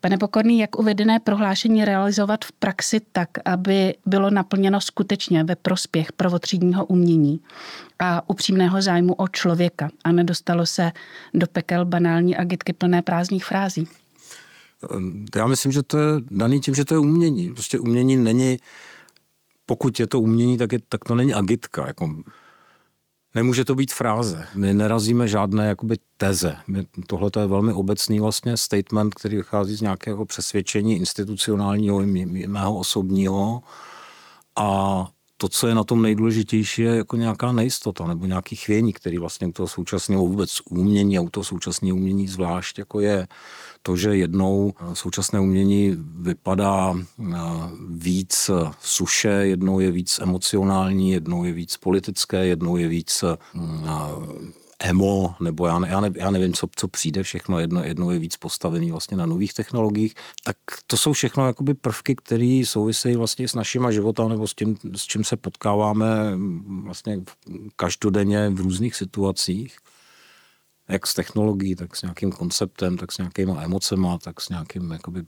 Pane 0.00 0.18
Pokorný, 0.18 0.58
jak 0.58 0.78
uvedené 0.78 1.20
prohlášení 1.20 1.84
realizovat 1.84 2.44
v 2.44 2.52
praxi 2.52 3.00
tak, 3.12 3.28
aby 3.44 3.94
bylo 4.06 4.30
naplněno 4.30 4.80
skutečně 4.80 5.44
ve 5.44 5.56
prospěch 5.56 6.12
prvotřídního 6.12 6.86
umění 6.86 7.40
a 7.98 8.30
upřímného 8.30 8.82
zájmu 8.82 9.14
o 9.14 9.28
člověka 9.28 9.90
a 10.04 10.12
nedostalo 10.12 10.66
se 10.66 10.92
do 11.34 11.46
pekel 11.46 11.84
banální 11.84 12.36
agitky 12.36 12.72
plné 12.72 13.02
prázdných 13.02 13.44
frází? 13.44 13.88
Já 15.36 15.46
myslím, 15.46 15.72
že 15.72 15.82
to 15.82 15.98
je 15.98 16.06
daný 16.30 16.60
tím, 16.60 16.74
že 16.74 16.84
to 16.84 16.94
je 16.94 16.98
umění. 16.98 17.52
Prostě 17.52 17.78
umění 17.78 18.16
není, 18.16 18.56
pokud 19.66 20.00
je 20.00 20.06
to 20.06 20.20
umění, 20.20 20.58
tak, 20.58 20.72
je, 20.72 20.78
tak 20.88 21.04
to 21.04 21.14
není 21.14 21.34
agitka. 21.34 21.86
Jako 21.86 22.14
Nemůže 23.34 23.64
to 23.64 23.74
být 23.74 23.92
fráze. 23.92 24.46
My 24.54 24.74
nerazíme 24.74 25.28
žádné 25.28 25.66
jakoby 25.66 25.96
teze. 26.16 26.56
Tohle 27.06 27.30
je 27.40 27.46
velmi 27.46 27.72
obecný 27.72 28.20
vlastně 28.20 28.56
statement, 28.56 29.14
který 29.14 29.36
vychází 29.36 29.76
z 29.76 29.80
nějakého 29.80 30.26
přesvědčení 30.26 30.96
institucionálního, 30.96 32.02
mého 32.46 32.78
osobního. 32.78 33.62
A 34.56 35.08
to, 35.40 35.48
co 35.48 35.66
je 35.66 35.74
na 35.74 35.84
tom 35.84 36.02
nejdůležitější, 36.02 36.82
je 36.82 36.96
jako 36.96 37.16
nějaká 37.16 37.52
nejistota 37.52 38.06
nebo 38.06 38.26
nějaký 38.26 38.56
chvění, 38.56 38.92
který 38.92 39.18
vlastně 39.18 39.46
u 39.46 39.52
toho 39.52 39.68
současného 39.68 40.26
vůbec 40.26 40.58
umění 40.70 41.18
a 41.18 41.20
u 41.20 41.30
toho 41.30 41.44
současného 41.44 41.96
umění 41.96 42.28
zvlášť 42.28 42.78
jako 42.78 43.00
je. 43.00 43.28
To, 43.82 43.96
že 43.96 44.16
jednou 44.16 44.72
současné 44.92 45.40
umění 45.40 45.96
vypadá 46.20 46.94
eh, 46.94 47.36
víc 47.88 48.50
suše, 48.80 49.28
jednou 49.28 49.80
je 49.80 49.90
víc 49.90 50.18
emocionální, 50.22 51.10
jednou 51.10 51.44
je 51.44 51.52
víc 51.52 51.76
politické, 51.76 52.46
jednou 52.46 52.76
je 52.76 52.88
víc 52.88 53.24
eh, 53.24 53.36
emo, 54.80 55.34
nebo 55.40 55.66
já, 55.66 55.78
ne, 55.78 55.88
já, 55.88 56.00
ne, 56.00 56.10
já 56.16 56.30
nevím, 56.30 56.52
co, 56.52 56.68
co 56.76 56.88
přijde 56.88 57.22
všechno, 57.22 57.58
jedno, 57.58 57.84
jedno 57.84 58.10
je 58.10 58.18
víc 58.18 58.36
postavený 58.36 58.90
vlastně 58.90 59.16
na 59.16 59.26
nových 59.26 59.54
technologiích, 59.54 60.14
tak 60.44 60.56
to 60.86 60.96
jsou 60.96 61.12
všechno 61.12 61.46
jakoby 61.46 61.74
prvky, 61.74 62.16
které 62.16 62.62
souvisejí 62.64 63.16
vlastně 63.16 63.48
s 63.48 63.54
našima 63.54 63.90
života 63.90 64.28
nebo 64.28 64.46
s 64.46 64.54
tím, 64.54 64.76
s 64.96 65.02
čím 65.06 65.24
se 65.24 65.36
potkáváme 65.36 66.06
vlastně 66.84 67.20
každodenně 67.76 68.50
v 68.50 68.60
různých 68.60 68.96
situacích 68.96 69.76
jak 70.90 71.06
s 71.06 71.14
technologií, 71.14 71.76
tak 71.76 71.96
s 71.96 72.02
nějakým 72.02 72.32
konceptem, 72.32 72.96
tak 72.96 73.12
s 73.12 73.18
nějakýma 73.18 73.62
emocema, 73.62 74.18
tak 74.18 74.40
s 74.40 74.48
nějakým 74.48 74.90
jakoby, 74.90 75.22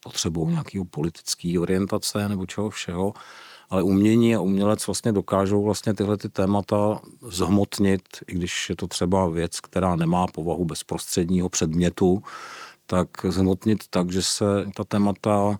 potřebou 0.00 0.50
nějakého 0.50 0.84
politické 0.84 1.58
orientace 1.60 2.28
nebo 2.28 2.46
čeho 2.46 2.70
všeho. 2.70 3.12
Ale 3.72 3.82
umění 3.82 4.36
a 4.36 4.40
umělec 4.40 4.86
vlastně 4.86 5.12
dokážou 5.12 5.64
vlastně 5.64 5.94
tyhle 5.94 6.16
ty 6.16 6.28
témata 6.28 7.00
zhmotnit, 7.28 8.02
i 8.26 8.34
když 8.34 8.70
je 8.70 8.76
to 8.76 8.86
třeba 8.86 9.28
věc, 9.28 9.60
která 9.60 9.96
nemá 9.96 10.26
povahu 10.26 10.64
bezprostředního 10.64 11.48
předmětu, 11.48 12.22
tak 12.86 13.08
zhmotnit 13.28 13.84
tak, 13.90 14.12
že 14.12 14.22
se 14.22 14.44
ta 14.74 14.84
témata 14.84 15.58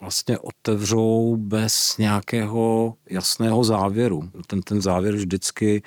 vlastně 0.00 0.38
otevřou 0.38 1.36
bez 1.36 1.96
nějakého 1.98 2.94
jasného 3.10 3.64
závěru. 3.64 4.30
Ten, 4.46 4.62
ten 4.62 4.82
závěr 4.82 5.14
vždycky 5.14 5.82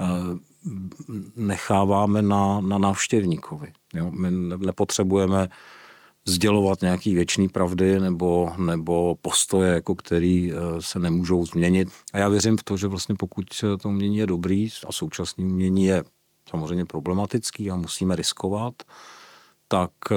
eh, 0.00 0.04
necháváme 1.36 2.22
na, 2.22 2.60
na 2.60 2.78
návštěvníkovi. 2.78 3.72
Jo? 3.94 4.10
My 4.10 4.30
nepotřebujeme 4.56 5.48
sdělovat 6.24 6.82
nějaký 6.82 7.14
věčný 7.14 7.48
pravdy 7.48 8.00
nebo, 8.00 8.52
nebo 8.58 9.14
postoje, 9.22 9.74
jako 9.74 9.94
který 9.94 10.52
eh, 10.52 10.56
se 10.80 10.98
nemůžou 10.98 11.46
změnit. 11.46 11.88
A 12.12 12.18
já 12.18 12.28
věřím 12.28 12.56
v 12.56 12.62
to, 12.62 12.76
že 12.76 12.86
vlastně 12.86 13.14
pokud 13.14 13.44
to 13.80 13.88
umění 13.88 14.16
je 14.16 14.26
dobrý 14.26 14.68
a 14.88 14.92
současný 14.92 15.44
umění 15.44 15.84
je 15.84 16.04
samozřejmě 16.50 16.84
problematický 16.84 17.70
a 17.70 17.76
musíme 17.76 18.16
riskovat, 18.16 18.74
tak 19.68 19.90
eh, 20.10 20.14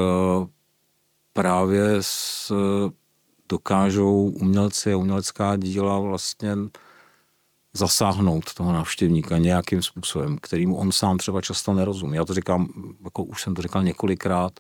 právě 1.34 1.98
s, 2.02 2.52
dokážou 3.50 4.30
umělci 4.42 4.94
a 4.94 4.98
umělecká 4.98 5.56
díla 5.56 6.00
vlastně 6.00 6.56
zasáhnout 7.74 8.54
toho 8.54 8.74
návštěvníka 8.74 9.38
nějakým 9.38 9.82
způsobem, 9.82 10.38
kterým 10.42 10.74
on 10.74 10.92
sám 10.92 11.18
třeba 11.18 11.42
často 11.42 11.74
nerozumí. 11.74 12.18
Já 12.18 12.26
to 12.26 12.34
říkám, 12.34 12.68
jako 13.04 13.24
už 13.24 13.42
jsem 13.42 13.54
to 13.54 13.62
říkal 13.62 13.84
několikrát, 13.84 14.60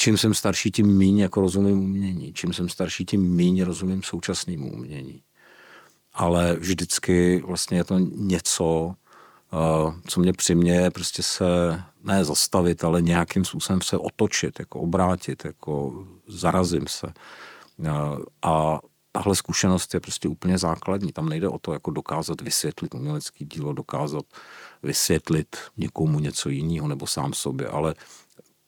čím 0.00 0.18
jsem 0.18 0.34
starší, 0.34 0.70
tím 0.70 0.98
méně 0.98 1.22
jako 1.22 1.40
rozumím 1.40 1.78
umění. 1.78 2.32
Čím 2.32 2.52
jsem 2.52 2.68
starší, 2.68 3.04
tím 3.04 3.36
méně 3.36 3.64
rozumím 3.64 4.02
současnému 4.02 4.72
umění. 4.72 5.22
Ale 6.12 6.56
vždycky 6.56 7.42
vlastně 7.46 7.78
je 7.78 7.84
to 7.84 7.98
něco, 7.98 8.94
eh, 9.52 9.92
co 10.08 10.20
mě 10.20 10.32
přiměje 10.32 10.90
prostě 10.90 11.22
se 11.22 11.44
ne 12.04 12.24
zastavit, 12.24 12.84
ale 12.84 13.02
nějakým 13.02 13.44
způsobem 13.44 13.80
se 13.82 13.98
otočit, 13.98 14.58
jako 14.58 14.80
obrátit, 14.80 15.44
jako 15.44 16.04
zarazím 16.28 16.86
se. 16.88 17.06
Eh, 17.84 17.90
a 18.42 18.80
tahle 19.12 19.36
zkušenost 19.36 19.94
je 19.94 20.00
prostě 20.00 20.28
úplně 20.28 20.58
základní. 20.58 21.12
Tam 21.12 21.28
nejde 21.28 21.48
o 21.48 21.58
to, 21.58 21.72
jako 21.72 21.90
dokázat 21.90 22.40
vysvětlit 22.40 22.94
umělecký 22.94 23.44
dílo, 23.44 23.72
dokázat 23.72 24.24
vysvětlit 24.82 25.56
někomu 25.76 26.20
něco 26.20 26.48
jiného 26.48 26.88
nebo 26.88 27.06
sám 27.06 27.32
sobě, 27.32 27.68
ale 27.68 27.94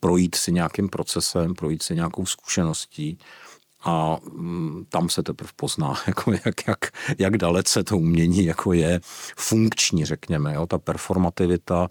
projít 0.03 0.35
si 0.35 0.53
nějakým 0.53 0.89
procesem, 0.89 1.55
projít 1.55 1.83
si 1.83 1.95
nějakou 1.95 2.27
zkušeností 2.27 3.19
a 3.85 4.17
mm, 4.33 4.85
tam 4.89 5.09
se 5.09 5.23
teprve 5.23 5.51
pozná, 5.57 5.95
jako 6.07 6.33
jak, 6.33 6.67
jak, 6.67 6.79
jak 7.19 7.39
dalece 7.39 7.85
to 7.85 7.99
umění 7.99 8.45
jako 8.45 8.73
je 8.73 9.01
funkční, 9.37 10.05
řekněme. 10.05 10.55
Jo? 10.55 10.67
Ta 10.67 10.79
performativita, 10.79 11.89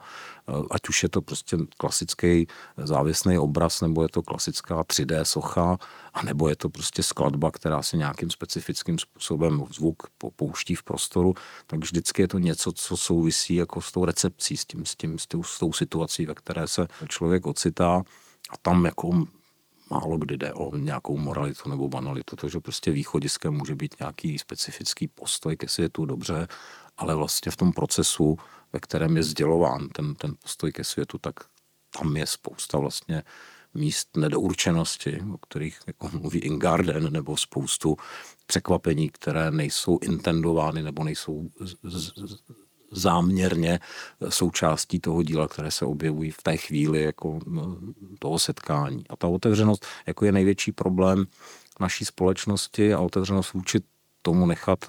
ať 0.71 0.89
už 0.89 1.03
je 1.03 1.09
to 1.09 1.21
prostě 1.21 1.57
klasický 1.77 2.47
závěsný 2.77 3.37
obraz, 3.37 3.81
nebo 3.81 4.03
je 4.03 4.09
to 4.09 4.21
klasická 4.21 4.83
3D 4.83 5.23
socha, 5.23 5.77
a 6.13 6.23
nebo 6.23 6.49
je 6.49 6.55
to 6.55 6.69
prostě 6.69 7.03
skladba, 7.03 7.51
která 7.51 7.81
se 7.81 7.97
nějakým 7.97 8.29
specifickým 8.29 8.99
způsobem 8.99 9.65
zvuk 9.73 10.03
pouští 10.35 10.75
v 10.75 10.83
prostoru, 10.83 11.33
tak 11.67 11.79
vždycky 11.79 12.21
je 12.21 12.27
to 12.27 12.39
něco, 12.39 12.71
co 12.71 12.97
souvisí 12.97 13.55
jako 13.55 13.81
s 13.81 13.91
tou 13.91 14.05
recepcí, 14.05 14.57
s, 14.57 14.65
tím, 14.65 14.85
s, 14.85 14.95
tím, 14.95 15.19
s, 15.19 15.27
tou, 15.27 15.43
s 15.43 15.59
tou 15.59 15.73
situací, 15.73 16.25
ve 16.25 16.35
které 16.35 16.67
se 16.67 16.87
člověk 17.07 17.45
ocitá. 17.45 18.03
A 18.49 18.57
tam 18.61 18.85
jako 18.85 19.25
málo 19.91 20.17
kdy 20.17 20.37
jde 20.37 20.53
o 20.53 20.77
nějakou 20.77 21.17
moralitu 21.17 21.69
nebo 21.69 21.89
banalitu, 21.89 22.35
to, 22.35 22.49
že 22.49 22.59
prostě 22.59 22.91
východiskem 22.91 23.53
může 23.53 23.75
být 23.75 23.95
nějaký 23.99 24.39
specifický 24.39 25.07
postoj 25.07 25.57
ke 25.57 25.67
světu 25.67 26.05
dobře, 26.05 26.47
ale 26.97 27.15
vlastně 27.15 27.51
v 27.51 27.57
tom 27.57 27.73
procesu, 27.73 28.37
ve 28.73 28.79
kterém 28.79 29.17
je 29.17 29.23
sdělován 29.23 29.89
ten, 29.89 30.15
ten 30.15 30.35
postoj 30.41 30.71
ke 30.71 30.83
světu, 30.83 31.17
tak 31.17 31.33
tam 31.99 32.17
je 32.17 32.27
spousta 32.27 32.77
vlastně 32.77 33.23
míst 33.73 34.17
nedourčenosti, 34.17 35.21
o 35.33 35.37
kterých 35.37 35.79
jako 35.87 36.09
mluví 36.13 36.39
Ingarden, 36.39 37.13
nebo 37.13 37.37
spoustu 37.37 37.97
překvapení, 38.45 39.09
které 39.09 39.51
nejsou 39.51 39.99
intendovány 40.01 40.83
nebo 40.83 41.03
nejsou 41.03 41.49
záměrně 42.91 43.79
součástí 44.29 44.99
toho 44.99 45.23
díla, 45.23 45.47
které 45.47 45.71
se 45.71 45.85
objevují 45.85 46.31
v 46.31 46.43
té 46.43 46.57
chvíli 46.57 47.01
jako 47.01 47.39
toho 48.19 48.39
setkání. 48.39 49.03
A 49.09 49.15
ta 49.15 49.27
otevřenost 49.27 49.85
jako 50.07 50.25
je 50.25 50.31
největší 50.31 50.71
problém 50.71 51.25
naší 51.79 52.05
společnosti 52.05 52.93
a 52.93 52.99
otevřenost 52.99 53.53
vůči 53.53 53.79
tomu 54.21 54.45
nechat 54.45 54.85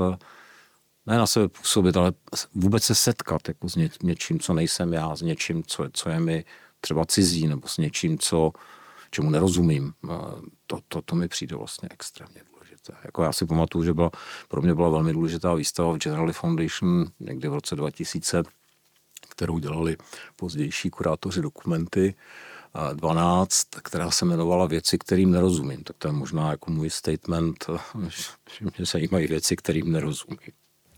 ne 1.07 1.19
na 1.19 1.27
sebe 1.27 1.49
působit, 1.49 1.97
ale 1.97 2.13
vůbec 2.55 2.85
se 2.85 2.95
setkat 2.95 3.49
jako 3.49 3.69
s 3.69 3.77
něčím, 4.03 4.41
co 4.41 4.55
nejsem 4.55 4.93
já, 4.93 5.17
s 5.17 5.23
něčím, 5.23 5.63
co, 5.67 5.85
co 5.93 6.11
je 6.11 6.21
mi 6.21 6.45
třeba 6.81 7.05
cizí, 7.05 7.47
nebo 7.47 7.69
s 7.69 7.79
něčím, 7.79 8.19
co, 8.19 8.53
čemu 9.11 9.31
nerozumím. 9.31 9.93
To, 10.67 10.81
to, 10.89 11.03
to 11.03 11.17
mi 11.17 11.29
přijde 11.29 11.57
vlastně 11.57 11.89
extrémně 11.93 12.43
důležité. 12.53 12.93
Jako 13.05 13.23
já 13.23 13.33
si 13.33 13.47
pamatuju, 13.47 13.85
že 13.85 13.95
byla, 13.95 14.11
pro 14.49 14.63
mě 14.63 14.75
byla 14.75 14.89
velmi 14.89 15.13
důležitá 15.13 15.55
výstava 15.55 15.93
v 15.93 15.99
General 15.99 16.33
Foundation 16.33 17.07
někdy 17.21 17.49
v 17.49 17.55
roce 17.55 17.77
2000, 17.77 18.43
kterou 19.29 19.59
dělali 19.59 19.97
pozdější 20.37 20.91
kurátoři 20.91 21.43
dokumenty, 21.43 22.15
12, 22.95 23.69
která 23.83 24.11
se 24.11 24.25
jmenovala 24.25 24.67
Věci, 24.67 24.99
kterým 24.99 25.31
nerozumím. 25.31 25.85
Tak 25.85 25.97
to 25.99 26.09
je 26.09 26.13
možná 26.13 26.51
jako 26.51 26.71
můj 26.71 26.91
statement, 26.91 27.67
že 28.59 28.65
mě 28.65 28.87
zajímají 28.87 29.27
věci, 29.27 29.57
kterým 29.57 29.93
nerozumím. 29.93 30.39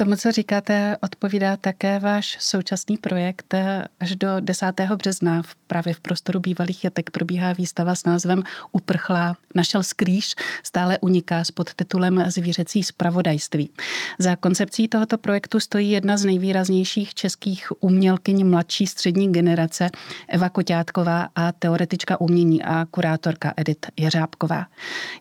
Tomu, 0.00 0.16
co 0.16 0.32
říkáte, 0.32 0.96
odpovídá 1.02 1.56
také 1.56 1.98
váš 1.98 2.36
současný 2.40 2.96
projekt. 2.96 3.54
Až 4.00 4.16
do 4.16 4.28
10. 4.40 4.66
března 4.96 5.42
v 5.42 5.54
právě 5.54 5.94
v 5.94 6.00
prostoru 6.00 6.40
bývalých 6.40 6.84
jatek 6.84 7.10
probíhá 7.10 7.52
výstava 7.52 7.94
s 7.94 8.04
názvem 8.04 8.42
Uprchlá. 8.72 9.36
Našel 9.54 9.82
skrýž 9.82 10.34
stále 10.62 10.98
uniká 10.98 11.44
s 11.44 11.50
podtitulem 11.50 12.24
Zvířecí 12.28 12.82
spravodajství. 12.82 13.70
Za 14.18 14.36
koncepcí 14.36 14.88
tohoto 14.88 15.18
projektu 15.18 15.60
stojí 15.60 15.90
jedna 15.90 16.16
z 16.16 16.24
nejvýraznějších 16.24 17.14
českých 17.14 17.72
umělkyň 17.80 18.46
mladší 18.46 18.86
střední 18.86 19.32
generace 19.32 19.90
Eva 20.28 20.48
Koťátková 20.48 21.28
a 21.34 21.52
teoretička 21.52 22.20
umění 22.20 22.62
a 22.62 22.86
kurátorka 22.90 23.54
Edith 23.56 23.86
Jeřábková. 23.96 24.66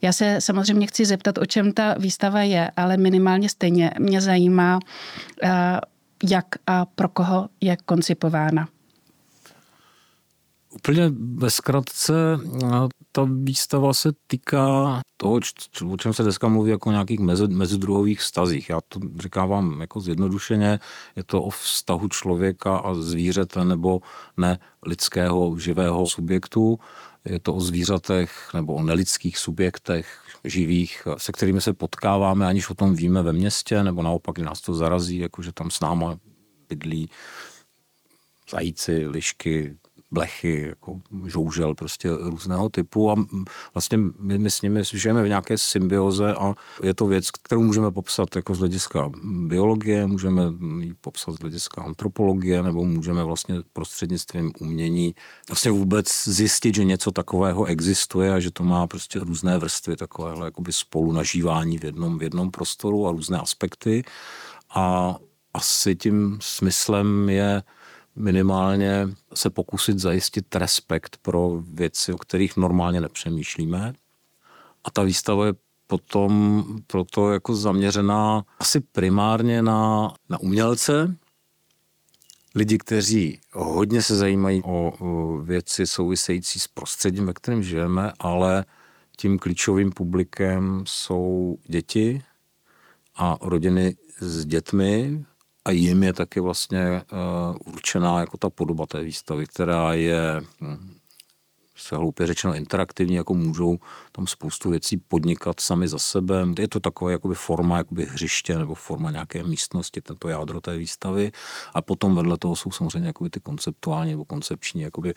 Já 0.01 0.13
se 0.13 0.41
samozřejmě 0.41 0.87
chci 0.87 1.05
zeptat, 1.05 1.37
o 1.37 1.45
čem 1.45 1.71
ta 1.73 1.95
výstava 1.99 2.41
je, 2.41 2.71
ale 2.77 2.97
minimálně 2.97 3.49
stejně 3.49 3.91
mě 3.99 4.21
zajímá, 4.21 4.68
eh, 5.43 5.79
jak 6.23 6.45
a 6.67 6.85
pro 6.85 7.09
koho 7.09 7.49
je 7.61 7.77
koncipována. 7.85 8.67
Úplně 10.73 11.11
ve 11.35 11.49
zkratce, 11.49 12.13
ta 13.11 13.27
výstava 13.43 13.93
se 13.93 14.11
týká 14.27 15.01
toho, 15.17 15.39
o 15.91 15.97
čem 15.97 16.13
se 16.13 16.23
dneska 16.23 16.47
mluví 16.47 16.71
jako 16.71 16.89
o 16.89 16.91
nějakých 16.91 17.19
mezidruhových 17.49 18.19
vztazích. 18.19 18.69
Já 18.69 18.79
to 18.87 18.99
říkávám 19.19 19.81
jako 19.81 19.99
zjednodušeně, 19.99 20.79
je 21.15 21.23
to 21.23 21.43
o 21.43 21.49
vztahu 21.49 22.07
člověka 22.07 22.77
a 22.77 22.93
zvířete 22.93 23.65
nebo 23.65 24.01
ne 24.37 24.59
lidského 24.85 25.57
živého 25.59 26.07
subjektu. 26.07 26.79
Je 27.25 27.39
to 27.39 27.55
o 27.55 27.59
zvířatech 27.59 28.49
nebo 28.53 28.73
o 28.73 28.83
nelidských 28.83 29.37
subjektech 29.37 30.21
živých, 30.43 31.07
se 31.17 31.31
kterými 31.31 31.61
se 31.61 31.73
potkáváme, 31.73 32.47
aniž 32.47 32.69
o 32.69 32.73
tom 32.73 32.95
víme 32.95 33.21
ve 33.21 33.33
městě, 33.33 33.83
nebo 33.83 34.01
naopak 34.01 34.39
nás 34.39 34.61
to 34.61 34.73
zarazí, 34.73 35.17
jakože 35.17 35.51
tam 35.51 35.71
s 35.71 35.79
náma 35.79 36.19
bydlí 36.69 37.09
zajíci, 38.51 39.07
lišky, 39.07 39.77
blechy, 40.11 40.65
jako 40.69 40.99
žoužel 41.25 41.75
prostě 41.75 42.09
různého 42.19 42.69
typu 42.69 43.11
a 43.11 43.15
vlastně 43.73 43.97
my, 44.19 44.37
my 44.37 44.51
s 44.51 44.61
nimi 44.61 44.81
žijeme 44.83 45.23
v 45.23 45.27
nějaké 45.27 45.57
symbioze 45.57 46.33
a 46.33 46.55
je 46.83 46.93
to 46.93 47.07
věc, 47.07 47.31
kterou 47.31 47.63
můžeme 47.63 47.91
popsat 47.91 48.35
jako 48.35 48.55
z 48.55 48.59
hlediska 48.59 49.11
biologie, 49.23 50.07
můžeme 50.07 50.43
ji 50.79 50.93
popsat 51.01 51.35
z 51.35 51.39
hlediska 51.39 51.81
antropologie 51.81 52.63
nebo 52.63 52.85
můžeme 52.85 53.23
vlastně 53.23 53.55
prostřednictvím 53.73 54.51
umění 54.59 55.15
vlastně 55.49 55.71
vůbec 55.71 56.23
zjistit, 56.27 56.75
že 56.75 56.83
něco 56.83 57.11
takového 57.11 57.65
existuje 57.65 58.33
a 58.33 58.39
že 58.39 58.51
to 58.51 58.63
má 58.63 58.87
prostě 58.87 59.19
různé 59.19 59.57
vrstvy 59.57 59.95
takového 59.95 60.45
jakoby 60.45 60.73
spolu 60.73 61.11
nažívání 61.11 61.77
v 61.77 61.83
jednom, 61.83 62.17
v 62.17 62.23
jednom 62.23 62.51
prostoru 62.51 63.07
a 63.07 63.11
různé 63.11 63.37
aspekty. 63.37 64.03
A 64.75 65.15
asi 65.53 65.95
tím 65.95 66.37
smyslem 66.41 67.29
je 67.29 67.63
minimálně 68.19 69.07
se 69.33 69.49
pokusit 69.49 69.99
zajistit 69.99 70.55
respekt 70.55 71.17
pro 71.21 71.61
věci, 71.73 72.13
o 72.13 72.17
kterých 72.17 72.57
normálně 72.57 73.01
nepřemýšlíme. 73.01 73.93
A 74.83 74.91
ta 74.91 75.03
výstava 75.03 75.45
je 75.45 75.53
potom 75.87 76.63
proto 76.87 77.31
jako 77.31 77.55
zaměřená 77.55 78.43
asi 78.59 78.79
primárně 78.79 79.61
na, 79.61 80.13
na 80.29 80.37
umělce, 80.39 81.15
lidi, 82.55 82.77
kteří 82.77 83.39
hodně 83.53 84.01
se 84.01 84.15
zajímají 84.15 84.61
o, 84.63 84.93
o 84.99 85.37
věci 85.37 85.87
související 85.87 86.59
s 86.59 86.67
prostředím, 86.67 87.25
ve 87.25 87.33
kterém 87.33 87.63
žijeme, 87.63 88.13
ale 88.19 88.65
tím 89.17 89.39
klíčovým 89.39 89.91
publikem 89.91 90.83
jsou 90.87 91.57
děti 91.67 92.23
a 93.15 93.37
rodiny 93.41 93.95
s 94.19 94.45
dětmi, 94.45 95.25
a 95.69 95.71
jim 95.71 96.03
je 96.03 96.13
taky 96.13 96.39
vlastně 96.39 97.01
uh, 97.11 97.73
určená 97.73 98.19
jako 98.19 98.37
ta 98.37 98.49
podoba 98.49 98.85
té 98.85 99.03
výstavy, 99.03 99.45
která 99.47 99.93
je 99.93 100.41
hm, 100.61 100.93
se 101.75 101.95
hloupě 101.95 102.27
řečeno 102.27 102.55
interaktivní, 102.55 103.15
jako 103.15 103.33
můžou 103.33 103.77
tam 104.11 104.27
spoustu 104.27 104.69
věcí 104.69 104.97
podnikat 104.97 105.59
sami 105.59 105.87
za 105.87 105.99
sebe. 105.99 106.47
Je 106.59 106.67
to 106.67 106.79
takové 106.79 107.11
jakoby 107.11 107.35
forma 107.35 107.77
jakoby 107.77 108.05
hřiště 108.05 108.57
nebo 108.57 108.75
forma 108.75 109.11
nějaké 109.11 109.43
místnosti, 109.43 110.01
tento 110.01 110.27
jádro 110.27 110.61
té 110.61 110.77
výstavy. 110.77 111.31
A 111.73 111.81
potom 111.81 112.15
vedle 112.15 112.37
toho 112.37 112.55
jsou 112.55 112.71
samozřejmě 112.71 113.07
jakoby 113.07 113.29
ty 113.29 113.39
konceptuální 113.39 114.11
nebo 114.11 114.25
koncepční 114.25 114.81
jakoby 114.81 115.13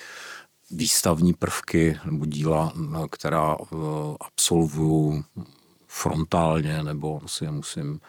výstavní 0.71 1.35
prvky 1.35 1.99
nebo 2.05 2.27
díla, 2.27 2.73
která 3.11 3.57
uh, 3.57 3.79
absolvuju 4.21 5.25
frontálně 5.87 6.83
nebo 6.83 7.21
si 7.27 7.45
je 7.45 7.51
musím 7.51 8.01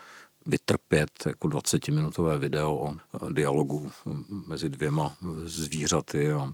vytrpět 0.45 1.09
jako 1.25 1.47
20-minutové 1.47 2.37
video 2.37 2.75
o 2.75 2.95
dialogu 3.31 3.91
mezi 4.47 4.69
dvěma 4.69 5.15
zvířaty, 5.43 6.31
a 6.31 6.53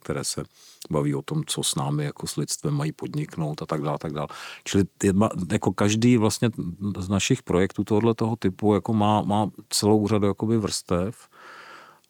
které 0.00 0.24
se 0.24 0.44
baví 0.90 1.14
o 1.14 1.22
tom, 1.22 1.42
co 1.46 1.62
s 1.62 1.74
námi 1.74 2.04
jako 2.04 2.26
s 2.26 2.36
lidstvem 2.36 2.74
mají 2.74 2.92
podniknout 2.92 3.62
a 3.62 3.66
tak 3.66 3.82
dále. 3.82 3.98
Tak 3.98 4.12
dále. 4.12 4.28
Čili 4.64 4.84
jedna, 5.02 5.28
jako 5.52 5.72
každý 5.72 6.16
vlastně 6.16 6.50
z 6.98 7.08
našich 7.08 7.42
projektů 7.42 7.84
tohoto 7.84 8.14
toho 8.14 8.36
typu 8.36 8.74
jako 8.74 8.94
má, 8.94 9.22
má 9.22 9.50
celou 9.68 10.08
řadu 10.08 10.26
jakoby 10.26 10.58
vrstev 10.58 11.28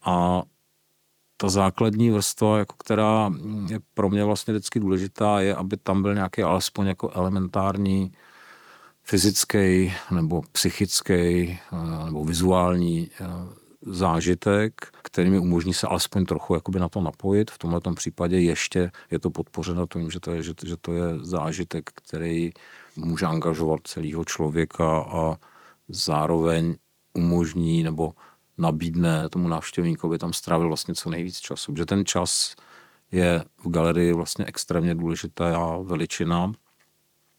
a 0.04 0.42
ta 1.36 1.48
základní 1.48 2.10
vrstva, 2.10 2.58
jako 2.58 2.74
která 2.78 3.30
je 3.70 3.80
pro 3.94 4.10
mě 4.10 4.24
vlastně 4.24 4.54
vždycky 4.54 4.80
důležitá, 4.80 5.40
je, 5.40 5.54
aby 5.54 5.76
tam 5.76 6.02
byl 6.02 6.14
nějaký 6.14 6.42
alespoň 6.42 6.86
jako 6.86 7.10
elementární 7.10 8.12
fyzický 9.10 9.92
nebo 10.10 10.42
psychický 10.52 11.12
eh, 11.12 11.58
nebo 12.04 12.24
vizuální 12.24 13.10
eh, 13.20 13.26
zážitek, 13.82 14.72
který 15.02 15.30
mi 15.30 15.38
umožní 15.38 15.74
se 15.74 15.86
alespoň 15.86 16.24
trochu 16.24 16.54
jakoby 16.54 16.80
na 16.80 16.88
to 16.88 17.00
napojit. 17.00 17.50
V 17.50 17.58
tomhle 17.58 17.80
případě 17.94 18.40
ještě 18.40 18.90
je 19.10 19.18
to 19.18 19.30
podpořeno 19.30 19.86
tím, 19.86 20.10
že 20.10 20.20
to 20.20 20.32
je, 20.32 20.42
že, 20.42 20.52
že 20.64 20.76
to 20.76 20.92
je 20.92 21.04
zážitek, 21.22 21.90
který 21.94 22.50
může 22.96 23.26
angažovat 23.26 23.80
celého 23.84 24.24
člověka 24.24 25.00
a 25.00 25.36
zároveň 25.88 26.76
umožní 27.14 27.82
nebo 27.82 28.12
nabídne 28.58 29.28
tomu 29.28 29.48
návštěvníkovi 29.48 30.18
tam 30.18 30.32
strávil 30.32 30.68
vlastně 30.68 30.94
co 30.94 31.10
nejvíc 31.10 31.40
času. 31.40 31.72
Protože 31.72 31.86
ten 31.86 32.04
čas 32.04 32.54
je 33.12 33.44
v 33.64 33.70
galerii 33.70 34.12
vlastně 34.12 34.44
extrémně 34.44 34.94
důležitá 34.94 35.78
veličina 35.82 36.52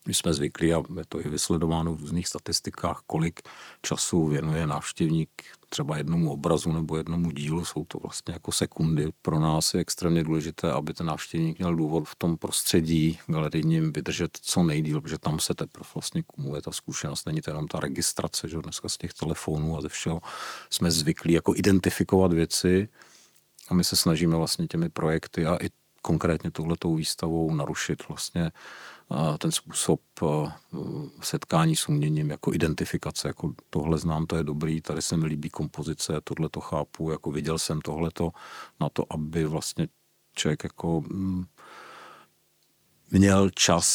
my 0.08 0.14
jsme 0.14 0.34
zvyklí, 0.34 0.74
a 0.74 0.84
je 0.98 1.06
to 1.10 1.26
i 1.26 1.30
vysledováno 1.30 1.96
v 1.96 2.00
různých 2.00 2.28
statistikách, 2.28 3.02
kolik 3.08 3.42
času 3.82 4.28
věnuje 4.28 4.68
návštěvník 4.68 5.30
třeba 5.70 5.98
jednomu 5.98 6.32
obrazu 6.32 6.72
nebo 6.72 6.98
jednomu 6.98 7.32
dílu, 7.32 7.66
jsou 7.66 7.86
to 7.86 8.00
vlastně 8.00 8.34
jako 8.34 8.52
sekundy. 8.52 9.10
Pro 9.22 9.40
nás 9.40 9.74
je 9.74 9.80
extrémně 9.80 10.24
důležité, 10.24 10.72
aby 10.72 10.94
ten 10.94 11.06
návštěvník 11.06 11.60
měl 11.60 11.76
důvod 11.76 12.08
v 12.08 12.16
tom 12.16 12.38
prostředí 12.38 13.20
galerijním 13.28 13.94
vydržet 13.94 14.38
co 14.42 14.64
nejdíl, 14.64 15.02
protože 15.02 15.18
tam 15.18 15.40
se 15.40 15.54
teprve 15.54 15.90
vlastně 15.96 16.24
kumuluje 16.24 16.62
ta 16.62 16.72
zkušenost. 16.72 17.26
Není 17.26 17.42
to 17.42 17.50
jenom 17.50 17.68
ta 17.68 17.80
registrace, 17.80 18.48
že 18.48 18.58
dneska 18.58 18.90
z 18.90 18.98
těch 18.98 19.14
telefonů 19.14 19.78
a 19.78 19.82
ze 19.82 19.90
všeho 19.90 20.22
jsme 20.70 20.92
zvyklí 20.92 21.34
jako 21.34 21.54
identifikovat 21.56 22.34
věci 22.34 22.90
a 23.70 23.74
my 23.74 23.84
se 23.84 23.96
snažíme 23.96 24.36
vlastně 24.36 24.68
těmi 24.68 24.90
projekty 24.90 25.46
a 25.46 25.58
i 25.62 25.70
konkrétně 26.02 26.52
touhletou 26.52 26.96
výstavou 26.96 27.54
narušit 27.56 28.08
vlastně 28.08 28.52
ten 29.38 29.52
způsob 29.52 30.02
setkání 31.22 31.76
s 31.76 31.90
uměním 31.90 32.30
jako 32.30 32.54
identifikace, 32.54 33.28
jako 33.28 33.54
tohle 33.70 33.98
znám, 33.98 34.26
to 34.26 34.36
je 34.36 34.44
dobrý, 34.44 34.82
tady 34.82 35.02
se 35.02 35.18
mi 35.18 35.26
líbí 35.26 35.50
kompozice, 35.50 36.22
tohle 36.24 36.50
to 36.50 36.60
chápu, 36.60 37.12
jako 37.12 37.32
viděl 37.32 37.60
jsem 37.60 37.82
tohleto 37.82 38.32
na 38.80 38.90
to, 38.90 39.06
aby 39.10 39.46
vlastně 39.46 39.88
člověk 40.36 40.64
jako 40.64 41.02
mm, 41.02 41.46
měl 43.12 43.50
čas 43.50 43.88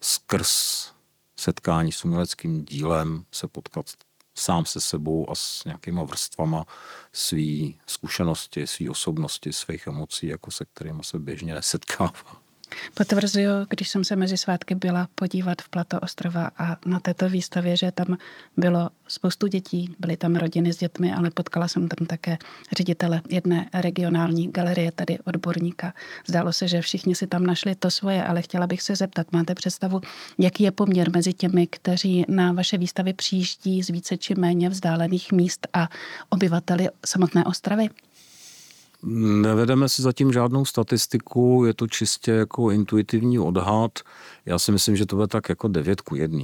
skrz 0.00 0.92
setkání 1.36 1.92
s 1.92 2.04
uměleckým 2.04 2.64
dílem 2.64 3.24
se 3.32 3.48
potkat 3.48 3.86
sám 4.34 4.64
se 4.64 4.80
sebou 4.80 5.30
a 5.30 5.34
s 5.34 5.64
nějakýma 5.64 6.02
vrstvama 6.02 6.64
své 7.12 7.72
zkušenosti, 7.86 8.66
své 8.66 8.90
osobnosti, 8.90 9.52
svých 9.52 9.86
emocí, 9.86 10.26
jako 10.26 10.50
se 10.50 10.64
kterými 10.64 11.04
se 11.04 11.18
běžně 11.18 11.54
nesetkává. 11.54 12.47
Potvrzuju, 12.94 13.50
když 13.68 13.88
jsem 13.88 14.04
se 14.04 14.16
mezi 14.16 14.36
svátky 14.36 14.74
byla 14.74 15.08
podívat 15.14 15.62
v 15.62 15.68
Plato 15.68 16.00
ostrova 16.00 16.50
a 16.58 16.76
na 16.86 17.00
této 17.00 17.28
výstavě, 17.28 17.76
že 17.76 17.92
tam 17.92 18.16
bylo 18.56 18.90
spoustu 19.08 19.46
dětí, 19.46 19.94
byly 19.98 20.16
tam 20.16 20.36
rodiny 20.36 20.72
s 20.72 20.76
dětmi, 20.76 21.14
ale 21.14 21.30
potkala 21.30 21.68
jsem 21.68 21.88
tam 21.88 22.06
také 22.06 22.38
ředitele 22.76 23.22
jedné 23.28 23.68
regionální 23.74 24.50
galerie, 24.52 24.92
tady 24.92 25.18
odborníka. 25.18 25.94
Zdálo 26.26 26.52
se, 26.52 26.68
že 26.68 26.80
všichni 26.80 27.14
si 27.14 27.26
tam 27.26 27.46
našli 27.46 27.74
to 27.74 27.90
svoje, 27.90 28.24
ale 28.24 28.42
chtěla 28.42 28.66
bych 28.66 28.82
se 28.82 28.96
zeptat, 28.96 29.32
máte 29.32 29.54
představu, 29.54 30.00
jaký 30.38 30.64
je 30.64 30.70
poměr 30.70 31.10
mezi 31.10 31.32
těmi, 31.32 31.66
kteří 31.66 32.24
na 32.28 32.52
vaše 32.52 32.78
výstavy 32.78 33.12
přijíždí 33.12 33.82
z 33.82 33.90
více 33.90 34.16
či 34.16 34.34
méně 34.34 34.68
vzdálených 34.68 35.32
míst 35.32 35.66
a 35.72 35.88
obyvateli 36.30 36.88
samotné 37.06 37.44
ostravy? 37.44 37.88
Nevedeme 39.02 39.88
si 39.88 40.02
zatím 40.02 40.32
žádnou 40.32 40.64
statistiku, 40.64 41.64
je 41.66 41.74
to 41.74 41.86
čistě 41.86 42.30
jako 42.30 42.70
intuitivní 42.70 43.38
odhad. 43.38 43.98
Já 44.46 44.58
si 44.58 44.72
myslím, 44.72 44.96
že 44.96 45.06
to 45.06 45.16
bude 45.16 45.28
tak 45.28 45.48
jako 45.48 45.68
9 45.68 46.00
ku 46.00 46.16
1. 46.16 46.40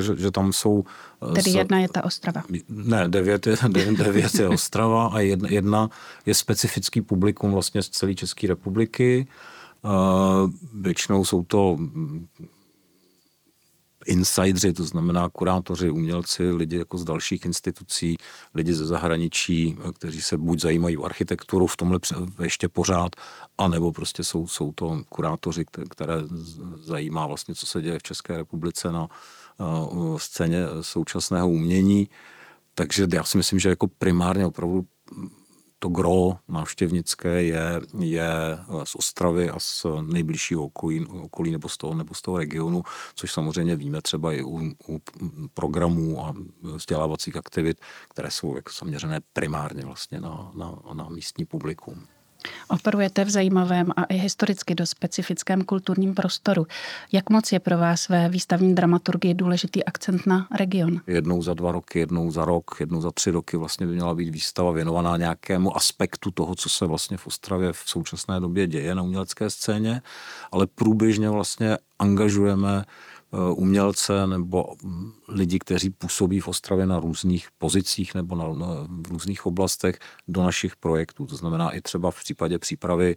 že, 0.00 0.16
že 0.16 0.30
tam 0.30 0.52
jsou... 0.52 0.84
Eh, 1.30 1.32
Tedy 1.32 1.50
jedna 1.50 1.78
je 1.78 1.88
ta 1.88 2.04
Ostrava. 2.04 2.42
Ne, 2.68 3.08
9 3.08 3.46
je, 3.46 3.56
9 3.92 4.34
je 4.34 4.48
Ostrava 4.48 5.06
a 5.06 5.20
jedna, 5.20 5.48
jedna 5.50 5.90
je 6.26 6.34
specifický 6.34 7.00
publikum 7.00 7.52
vlastně 7.52 7.82
z 7.82 7.88
celé 7.88 8.14
České 8.14 8.46
republiky. 8.46 9.26
Uh, 9.82 10.50
většinou 10.74 11.24
jsou 11.24 11.42
to 11.42 11.78
insidři, 14.06 14.72
to 14.72 14.84
znamená 14.84 15.28
kurátoři, 15.28 15.90
umělci, 15.90 16.50
lidi 16.50 16.76
jako 16.76 16.98
z 16.98 17.04
dalších 17.04 17.44
institucí, 17.44 18.16
lidi 18.54 18.74
ze 18.74 18.86
zahraničí, 18.86 19.76
kteří 19.94 20.22
se 20.22 20.36
buď 20.36 20.60
zajímají 20.60 20.96
o 20.96 21.04
architekturu 21.04 21.66
v 21.66 21.76
tomhle 21.76 22.00
ještě 22.42 22.68
pořád, 22.68 23.16
anebo 23.58 23.92
prostě 23.92 24.24
jsou, 24.24 24.46
jsou 24.46 24.72
to 24.72 25.02
kurátoři, 25.08 25.64
které 25.90 26.14
zajímá 26.76 27.26
vlastně, 27.26 27.54
co 27.54 27.66
se 27.66 27.82
děje 27.82 27.98
v 27.98 28.02
České 28.02 28.36
republice 28.36 28.92
na 28.92 29.08
scéně 30.16 30.64
současného 30.80 31.48
umění. 31.50 32.08
Takže 32.74 33.06
já 33.12 33.24
si 33.24 33.36
myslím, 33.36 33.58
že 33.58 33.68
jako 33.68 33.86
primárně 33.98 34.46
opravdu 34.46 34.86
to 35.78 35.88
gro 35.88 36.36
návštěvnické 36.48 37.42
je, 37.42 37.80
je 37.98 38.30
z 38.84 38.94
Ostravy 38.94 39.50
a 39.50 39.58
z 39.58 39.86
nejbližšího 40.02 40.64
okolí, 40.64 41.06
okolí 41.06 41.50
nebo, 41.50 41.68
z 41.68 41.76
toho, 41.76 41.94
nebo 41.94 42.14
z 42.14 42.22
toho 42.22 42.38
regionu, 42.38 42.82
což 43.14 43.32
samozřejmě 43.32 43.76
víme 43.76 44.02
třeba 44.02 44.32
i 44.32 44.42
u, 44.42 44.72
u 44.88 45.00
programů 45.54 46.24
a 46.24 46.34
vzdělávacích 46.62 47.36
aktivit, 47.36 47.80
které 48.08 48.30
jsou 48.30 48.56
jako 48.56 48.70
zaměřené 48.78 49.20
primárně 49.32 49.84
vlastně 49.84 50.20
na, 50.20 50.52
na, 50.54 50.78
na 50.92 51.08
místní 51.08 51.44
publikum. 51.44 52.06
Operujete 52.68 53.24
v 53.24 53.30
zajímavém 53.30 53.90
a 53.96 54.04
i 54.04 54.14
historicky 54.14 54.74
dost 54.74 54.90
specifickém 54.90 55.64
kulturním 55.64 56.14
prostoru. 56.14 56.66
Jak 57.12 57.30
moc 57.30 57.52
je 57.52 57.60
pro 57.60 57.78
vás 57.78 58.08
ve 58.08 58.28
výstavní 58.28 58.74
dramaturgii 58.74 59.34
důležitý 59.34 59.84
akcent 59.84 60.26
na 60.26 60.48
region? 60.58 61.00
Jednou 61.06 61.42
za 61.42 61.54
dva 61.54 61.72
roky, 61.72 61.98
jednou 61.98 62.30
za 62.30 62.44
rok, 62.44 62.76
jednou 62.80 63.00
za 63.00 63.10
tři 63.10 63.30
roky 63.30 63.56
vlastně 63.56 63.86
by 63.86 63.92
měla 63.92 64.14
být 64.14 64.30
výstava 64.30 64.72
věnovaná 64.72 65.16
nějakému 65.16 65.76
aspektu 65.76 66.30
toho, 66.30 66.54
co 66.54 66.68
se 66.68 66.86
vlastně 66.86 67.16
v 67.16 67.26
Ostravě 67.26 67.72
v 67.72 67.82
současné 67.86 68.40
době 68.40 68.66
děje 68.66 68.94
na 68.94 69.02
umělecké 69.02 69.50
scéně, 69.50 70.02
ale 70.52 70.66
průběžně 70.66 71.30
vlastně 71.30 71.78
angažujeme 71.98 72.84
umělce 73.54 74.26
nebo 74.26 74.64
lidi, 75.28 75.58
kteří 75.58 75.90
působí 75.90 76.40
v 76.40 76.48
Ostravě 76.48 76.86
na 76.86 77.00
různých 77.00 77.48
pozicích 77.58 78.14
nebo 78.14 78.36
na, 78.36 78.48
na, 78.48 78.66
v 79.06 79.08
různých 79.10 79.46
oblastech 79.46 79.98
do 80.28 80.42
našich 80.42 80.76
projektů. 80.76 81.26
To 81.26 81.36
znamená 81.36 81.70
i 81.70 81.80
třeba 81.80 82.10
v 82.10 82.20
případě 82.20 82.58
přípravy, 82.58 83.16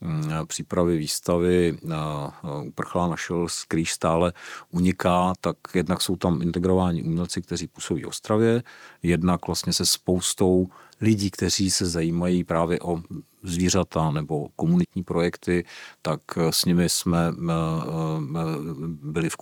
mm, 0.00 0.30
přípravy 0.46 0.98
výstavy 0.98 1.78
Uprchlá 2.64 3.08
našel 3.08 3.48
skrýž 3.48 3.92
stále 3.92 4.32
uniká, 4.70 5.32
tak 5.40 5.56
jednak 5.74 6.02
jsou 6.02 6.16
tam 6.16 6.42
integrováni 6.42 7.02
umělci, 7.02 7.42
kteří 7.42 7.66
působí 7.66 8.02
v 8.02 8.08
Ostravě, 8.08 8.62
jednak 9.02 9.46
vlastně 9.46 9.72
se 9.72 9.86
spoustou 9.86 10.68
lidí, 11.00 11.30
kteří 11.30 11.70
se 11.70 11.86
zajímají 11.86 12.44
právě 12.44 12.80
o 12.80 13.02
zvířata 13.42 14.10
nebo 14.10 14.48
komunitní 14.56 15.02
projekty, 15.02 15.64
tak 16.02 16.20
eh, 16.36 16.52
s 16.52 16.64
nimi 16.64 16.88
jsme 16.88 17.32
eh, 17.32 17.52
eh, 18.36 18.44
byli 19.02 19.30
v 19.30 19.36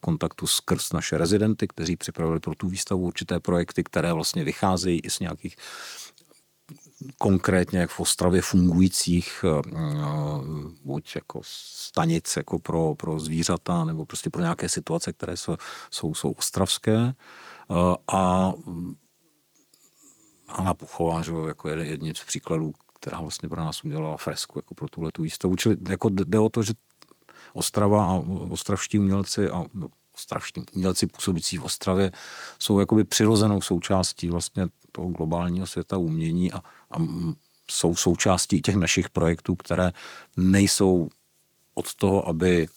kontaktu 0.00 0.46
skrz 0.46 0.92
naše 0.92 1.18
rezidenty, 1.18 1.68
kteří 1.68 1.96
připravili 1.96 2.40
pro 2.40 2.54
tu 2.54 2.68
výstavu 2.68 3.02
určité 3.02 3.40
projekty, 3.40 3.84
které 3.84 4.12
vlastně 4.12 4.44
vycházejí 4.44 5.00
i 5.00 5.10
z 5.10 5.20
nějakých 5.20 5.56
konkrétně 7.18 7.78
jak 7.78 7.90
v 7.90 8.00
Ostravě 8.00 8.42
fungujících 8.42 9.44
buď 10.84 11.14
jako 11.14 11.40
stanic 11.44 12.36
jako 12.36 12.58
pro, 12.58 12.94
pro 12.94 13.20
zvířata 13.20 13.84
nebo 13.84 14.06
prostě 14.06 14.30
pro 14.30 14.42
nějaké 14.42 14.68
situace, 14.68 15.12
které 15.12 15.36
jsou, 15.36 15.56
jsou, 15.90 16.14
jsou 16.14 16.30
ostravské. 16.30 17.14
A 18.12 18.52
Anna 20.52 20.74
Puchová, 20.74 21.22
že 21.22 21.32
jako 21.46 21.68
jedním 21.68 22.14
z 22.14 22.24
příkladů, 22.24 22.72
která 23.00 23.20
vlastně 23.20 23.48
pro 23.48 23.60
nás 23.60 23.84
udělala 23.84 24.16
fresku 24.16 24.58
jako 24.58 24.74
pro 24.74 24.88
tuhle 24.88 25.12
tu 25.12 25.22
výstavu. 25.22 25.56
Čili 25.56 25.76
jako 25.88 26.08
jde 26.08 26.38
o 26.38 26.48
to, 26.48 26.62
že 26.62 26.72
Ostrava 27.54 28.06
a 28.06 28.22
ostravští 28.50 28.98
umělci 28.98 29.50
a 29.50 29.64
no, 29.74 29.88
ostravští 30.14 30.62
umělci 30.72 31.06
působící 31.06 31.58
v 31.58 31.64
Ostravě 31.64 32.12
jsou 32.58 32.80
jakoby 32.80 33.04
přirozenou 33.04 33.60
součástí 33.60 34.28
vlastně 34.28 34.66
toho 34.92 35.08
globálního 35.08 35.66
světa 35.66 35.96
umění 35.96 36.52
a, 36.52 36.58
a 36.90 36.96
jsou 37.70 37.94
součástí 37.94 38.62
těch 38.62 38.74
našich 38.74 39.10
projektů, 39.10 39.56
které 39.56 39.92
nejsou 40.36 41.08
od 41.74 41.94
toho, 41.94 42.28
aby 42.28 42.68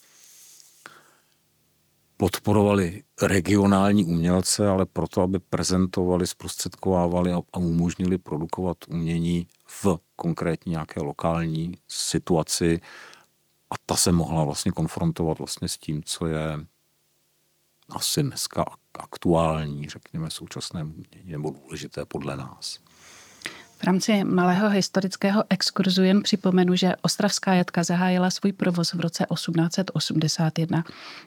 podporovali 2.18 3.04
regionální 3.22 4.06
umělce, 4.06 4.68
ale 4.68 4.86
proto, 4.86 5.22
aby 5.22 5.40
prezentovali, 5.40 6.28
zprostředkovávali 6.28 7.34
a 7.34 7.58
umožnili 7.58 8.18
produkovat 8.18 8.78
umění 8.88 9.48
v 9.68 9.86
konkrétní 10.16 10.72
nějaké 10.72 11.02
lokální 11.02 11.78
situaci 11.88 12.82
a 13.70 13.76
ta 13.86 13.96
se 13.96 14.12
mohla 14.12 14.44
vlastně 14.44 14.72
konfrontovat 14.72 15.40
vlastně 15.40 15.70
s 15.70 15.78
tím, 15.78 16.04
co 16.04 16.26
je 16.28 16.66
asi 17.90 18.24
dneska 18.24 18.66
aktuální, 18.94 19.90
řekněme, 19.90 20.30
současné 20.30 20.84
umění, 20.84 21.32
nebo 21.32 21.50
důležité 21.50 22.06
podle 22.06 22.38
nás. 22.38 22.80
V 23.78 23.84
rámci 23.84 24.24
malého 24.24 24.70
historického 24.70 25.44
exkurzu 25.50 26.04
jen 26.04 26.22
připomenu, 26.24 26.76
že 26.76 26.96
Ostravská 27.02 27.54
jatka 27.54 27.84
zahájila 27.84 28.30
svůj 28.30 28.52
provoz 28.52 28.94
v 28.94 29.00
roce 29.00 29.26
1881 29.34 30.84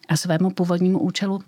a 0.09 0.17
svému 0.17 0.51
původnímu 0.51 0.99
účelu 0.99 1.43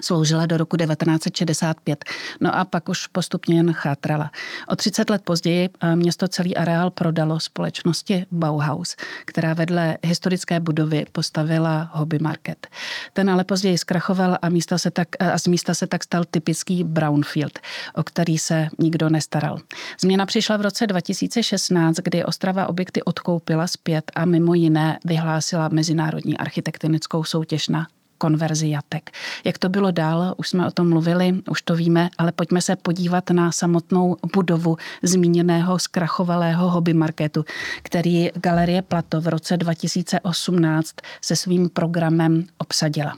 Sloužila 0.00 0.46
do 0.46 0.56
roku 0.56 0.76
1965, 0.76 2.04
no 2.40 2.56
a 2.56 2.64
pak 2.64 2.88
už 2.88 3.06
postupně 3.06 3.56
jen 3.56 3.72
chátrala. 3.72 4.30
O 4.68 4.76
30 4.76 5.10
let 5.10 5.22
později 5.24 5.68
eh, 5.80 5.96
město 5.96 6.28
celý 6.28 6.56
areál 6.56 6.90
prodalo 6.90 7.40
společnosti 7.40 8.26
Bauhaus, 8.30 8.96
která 9.24 9.54
vedle 9.54 9.98
historické 10.06 10.60
budovy 10.60 11.06
postavila 11.12 11.90
hobby 11.92 12.18
market. 12.18 12.66
Ten 13.12 13.30
ale 13.30 13.44
později 13.44 13.78
zkrachoval 13.78 14.38
a, 14.42 14.48
místa 14.48 14.78
se 14.78 14.90
tak, 14.90 15.08
eh, 15.20 15.32
a 15.32 15.38
z 15.38 15.46
místa 15.46 15.74
se 15.74 15.86
tak 15.86 16.04
stal 16.04 16.24
typický 16.30 16.84
brownfield, 16.84 17.58
o 17.94 18.02
který 18.02 18.38
se 18.38 18.68
nikdo 18.78 19.08
nestaral. 19.08 19.58
Změna 20.00 20.26
přišla 20.26 20.56
v 20.56 20.60
roce 20.60 20.86
2016, 20.86 21.96
kdy 21.96 22.24
Ostrava 22.24 22.66
objekty 22.66 23.02
odkoupila 23.02 23.66
zpět 23.66 24.12
a 24.14 24.24
mimo 24.24 24.54
jiné 24.54 24.98
vyhlásila 25.04 25.68
mezinárodní 25.68 26.38
architektonickou 26.38 27.24
soutěž 27.24 27.68
na 27.68 27.86
konverzi 28.20 28.68
jatek. 28.68 29.10
Jak 29.44 29.58
to 29.58 29.68
bylo 29.68 29.90
dál, 29.90 30.34
už 30.36 30.48
jsme 30.48 30.66
o 30.66 30.70
tom 30.70 30.88
mluvili, 30.88 31.34
už 31.50 31.62
to 31.62 31.74
víme, 31.76 32.08
ale 32.18 32.32
pojďme 32.32 32.62
se 32.62 32.76
podívat 32.76 33.30
na 33.30 33.52
samotnou 33.52 34.16
budovu 34.34 34.76
zmíněného 35.02 35.78
zkrachovalého 35.78 36.70
hobby 36.70 36.94
marketu, 36.94 37.44
který 37.82 38.28
Galerie 38.34 38.82
Plato 38.82 39.20
v 39.20 39.28
roce 39.28 39.56
2018 39.56 40.94
se 41.20 41.36
svým 41.36 41.68
programem 41.68 42.44
obsadila. 42.58 43.16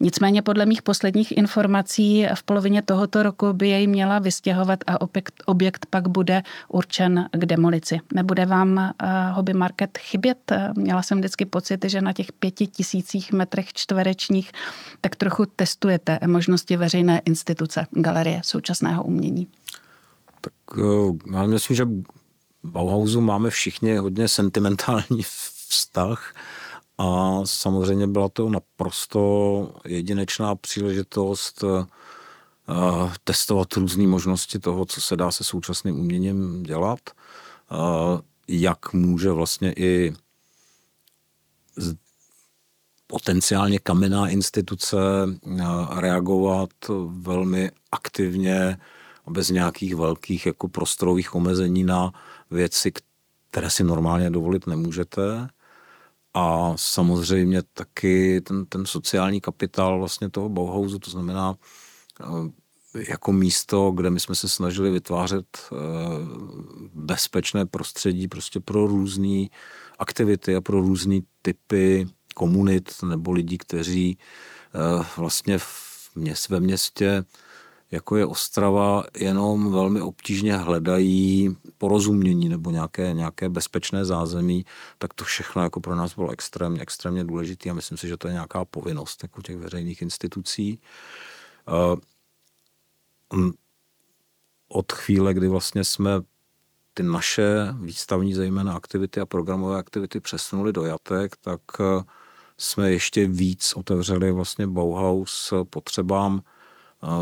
Nicméně 0.00 0.42
podle 0.42 0.66
mých 0.66 0.82
posledních 0.82 1.36
informací 1.36 2.26
v 2.34 2.42
polovině 2.42 2.82
tohoto 2.82 3.22
roku 3.22 3.52
by 3.52 3.68
jej 3.68 3.86
měla 3.86 4.18
vystěhovat 4.18 4.78
a 4.86 5.00
objekt, 5.00 5.42
objekt 5.46 5.86
pak 5.90 6.08
bude 6.08 6.42
určen 6.68 7.28
k 7.32 7.46
demolici. 7.46 8.00
Nebude 8.14 8.46
vám 8.46 8.78
eh, 8.78 8.92
hobby 9.32 9.52
market 9.52 9.98
chybět? 9.98 10.52
Měla 10.76 11.02
jsem 11.02 11.18
vždycky 11.18 11.44
pocit, 11.44 11.84
že 11.84 12.00
na 12.00 12.12
těch 12.12 12.32
pěti 12.32 12.66
tisících 12.66 13.32
metrech 13.32 13.72
čtverečních 13.72 14.35
místních, 14.36 14.52
tak 15.00 15.16
trochu 15.16 15.46
testujete 15.56 16.18
možnosti 16.26 16.76
veřejné 16.76 17.22
instituce 17.24 17.86
Galerie 17.90 18.40
současného 18.44 19.04
umění. 19.04 19.46
Tak 20.40 20.52
eh, 20.78 21.36
já 21.36 21.46
myslím, 21.46 21.76
že 21.76 21.88
Bauhausu 22.64 23.20
máme 23.20 23.50
všichni 23.50 23.96
hodně 23.96 24.28
sentimentální 24.28 25.22
vztah 25.68 26.34
a 26.98 27.40
samozřejmě 27.44 28.06
byla 28.06 28.28
to 28.28 28.48
naprosto 28.48 29.74
jedinečná 29.84 30.54
příležitost 30.54 31.64
eh, 31.64 31.86
testovat 33.24 33.72
různé 33.76 34.06
možnosti 34.06 34.58
toho, 34.58 34.84
co 34.84 35.00
se 35.00 35.16
dá 35.16 35.30
se 35.30 35.44
současným 35.44 36.00
uměním 36.00 36.62
dělat, 36.62 36.98
jak 38.48 38.92
může 38.92 39.30
vlastně 39.30 39.72
i 39.72 40.14
potenciálně 43.06 43.78
kamenná 43.78 44.28
instituce 44.28 44.96
reagovat 45.96 46.70
velmi 47.06 47.70
aktivně 47.92 48.78
bez 49.30 49.50
nějakých 49.50 49.94
velkých 49.94 50.46
jako 50.46 50.68
prostorových 50.68 51.34
omezení 51.34 51.84
na 51.84 52.12
věci, 52.50 52.92
které 53.50 53.70
si 53.70 53.84
normálně 53.84 54.30
dovolit 54.30 54.66
nemůžete. 54.66 55.48
A 56.34 56.72
samozřejmě 56.76 57.62
taky 57.62 58.40
ten, 58.40 58.66
ten 58.66 58.86
sociální 58.86 59.40
kapitál 59.40 59.98
vlastně 59.98 60.30
toho 60.30 60.48
Bauhausu, 60.48 60.98
to 60.98 61.10
znamená 61.10 61.54
eh, 62.20 63.04
jako 63.08 63.32
místo, 63.32 63.90
kde 63.90 64.10
my 64.10 64.20
jsme 64.20 64.34
se 64.34 64.48
snažili 64.48 64.90
vytvářet 64.90 65.46
eh, 65.58 65.76
bezpečné 66.94 67.66
prostředí 67.66 68.28
prostě 68.28 68.60
pro 68.60 68.86
různé 68.86 69.46
aktivity 69.98 70.56
a 70.56 70.60
pro 70.60 70.80
různé 70.80 71.20
typy 71.42 72.06
komunit 72.36 73.02
nebo 73.02 73.32
lidí, 73.32 73.58
kteří 73.58 74.18
eh, 74.74 75.04
vlastně 75.16 75.58
v 75.58 76.10
měst, 76.14 76.48
ve 76.48 76.60
městě 76.60 77.24
jako 77.90 78.16
je 78.16 78.26
Ostrava, 78.26 79.04
jenom 79.18 79.72
velmi 79.72 80.00
obtížně 80.00 80.56
hledají 80.56 81.56
porozumění 81.78 82.48
nebo 82.48 82.70
nějaké, 82.70 83.12
nějaké 83.12 83.48
bezpečné 83.48 84.04
zázemí, 84.04 84.64
tak 84.98 85.14
to 85.14 85.24
všechno 85.24 85.62
jako 85.62 85.80
pro 85.80 85.94
nás 85.94 86.14
bylo 86.14 86.30
extrémně, 86.30 86.80
extrémně 86.80 87.24
důležité 87.24 87.70
a 87.70 87.74
myslím 87.74 87.98
si, 87.98 88.08
že 88.08 88.16
to 88.16 88.28
je 88.28 88.32
nějaká 88.32 88.64
povinnost 88.64 89.22
jako 89.22 89.42
těch 89.42 89.56
veřejných 89.56 90.02
institucí. 90.02 90.80
Eh, 91.68 92.00
od 94.68 94.92
chvíle, 94.92 95.34
kdy 95.34 95.48
vlastně 95.48 95.84
jsme 95.84 96.10
ty 96.94 97.02
naše 97.02 97.74
výstavní 97.80 98.34
zejména 98.34 98.72
aktivity 98.72 99.20
a 99.20 99.26
programové 99.26 99.78
aktivity 99.78 100.20
přesunuli 100.20 100.72
do 100.72 100.84
jatek, 100.84 101.36
tak 101.36 101.60
eh, 101.80 102.04
jsme 102.58 102.90
ještě 102.90 103.26
víc 103.26 103.72
otevřeli 103.76 104.32
vlastně 104.32 104.66
Bauhaus 104.66 105.52
potřebám 105.70 106.42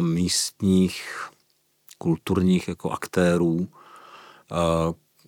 místních 0.00 1.28
kulturních 1.98 2.68
jako 2.68 2.90
aktérů, 2.90 3.68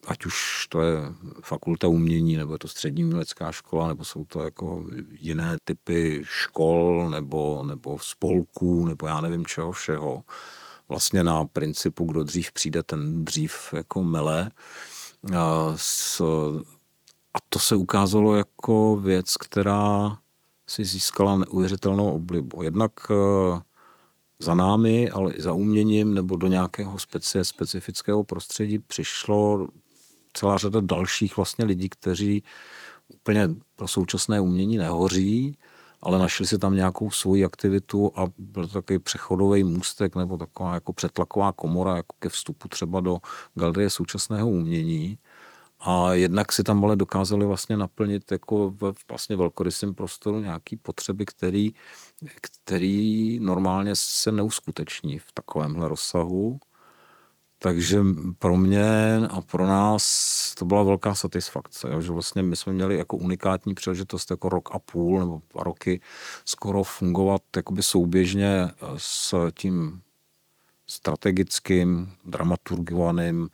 ať 0.06 0.26
už 0.26 0.66
to 0.68 0.82
je 0.82 0.98
fakulta 1.42 1.88
umění, 1.88 2.36
nebo 2.36 2.52
je 2.52 2.58
to 2.58 2.68
střední 2.68 3.04
umělecká 3.04 3.52
škola, 3.52 3.88
nebo 3.88 4.04
jsou 4.04 4.24
to 4.24 4.42
jako 4.42 4.86
jiné 5.10 5.56
typy 5.64 6.22
škol, 6.24 7.10
nebo, 7.10 7.64
nebo 7.66 7.98
spolků, 7.98 8.86
nebo 8.86 9.06
já 9.06 9.20
nevím 9.20 9.46
čeho 9.46 9.72
všeho. 9.72 10.22
Vlastně 10.88 11.24
na 11.24 11.44
principu, 11.44 12.04
kdo 12.04 12.24
dřív 12.24 12.52
přijde, 12.52 12.82
ten 12.82 13.24
dřív 13.24 13.54
jako 13.72 14.02
mele. 14.02 14.50
A, 15.36 15.72
s, 15.76 16.22
a 17.36 17.38
to 17.48 17.58
se 17.58 17.76
ukázalo 17.76 18.36
jako 18.36 18.96
věc, 18.96 19.36
která 19.36 20.18
si 20.66 20.84
získala 20.84 21.36
neuvěřitelnou 21.36 22.12
oblibu. 22.12 22.62
Jednak 22.62 22.92
za 24.38 24.54
námi, 24.54 25.10
ale 25.10 25.32
i 25.32 25.42
za 25.42 25.52
uměním 25.52 26.14
nebo 26.14 26.36
do 26.36 26.46
nějakého 26.46 26.98
speci, 26.98 27.38
specifického 27.42 28.24
prostředí 28.24 28.78
přišlo 28.78 29.68
celá 30.32 30.58
řada 30.58 30.80
dalších 30.80 31.36
vlastně 31.36 31.64
lidí, 31.64 31.88
kteří 31.88 32.42
úplně 33.08 33.48
pro 33.76 33.88
současné 33.88 34.40
umění 34.40 34.76
nehoří, 34.76 35.58
ale 36.02 36.18
našli 36.18 36.46
si 36.46 36.58
tam 36.58 36.74
nějakou 36.74 37.10
svoji 37.10 37.44
aktivitu 37.44 38.12
a 38.16 38.26
byl 38.38 38.66
to 38.66 38.72
takový 38.72 38.98
přechodový 38.98 39.64
můstek 39.64 40.16
nebo 40.16 40.36
taková 40.36 40.74
jako 40.74 40.92
přetlaková 40.92 41.52
komora 41.52 41.96
jako 41.96 42.16
ke 42.18 42.28
vstupu 42.28 42.68
třeba 42.68 43.00
do 43.00 43.18
galerie 43.54 43.90
současného 43.90 44.48
umění. 44.48 45.18
A 45.80 46.12
jednak 46.12 46.52
si 46.52 46.62
tam 46.62 46.84
ale 46.84 46.96
dokázali 46.96 47.46
vlastně 47.46 47.76
naplnit 47.76 48.32
jako 48.32 48.70
v 48.70 48.94
vlastně 49.08 49.36
velkorysém 49.36 49.94
prostoru 49.94 50.40
nějaký 50.40 50.76
potřeby, 50.76 51.24
který, 51.26 51.74
který 52.40 53.38
normálně 53.40 53.90
se 53.94 54.32
neuskuteční 54.32 55.18
v 55.18 55.32
takovémhle 55.32 55.88
rozsahu. 55.88 56.60
Takže 57.58 58.00
pro 58.38 58.56
mě 58.56 59.16
a 59.30 59.40
pro 59.40 59.66
nás 59.66 60.54
to 60.54 60.64
byla 60.64 60.82
velká 60.82 61.14
satisfakce, 61.14 61.88
jo, 61.92 62.00
že 62.00 62.12
vlastně 62.12 62.42
my 62.42 62.56
jsme 62.56 62.72
měli 62.72 62.98
jako 62.98 63.16
unikátní 63.16 63.74
příležitost 63.74 64.30
jako 64.30 64.48
rok 64.48 64.68
a 64.72 64.78
půl 64.78 65.20
nebo 65.20 65.40
dva 65.52 65.62
roky 65.62 66.00
skoro 66.44 66.82
fungovat 66.82 67.42
jakoby 67.56 67.82
souběžně 67.82 68.70
s 68.96 69.50
tím 69.54 70.02
strategickým, 70.86 72.12
dramaturgovaným 72.24 73.48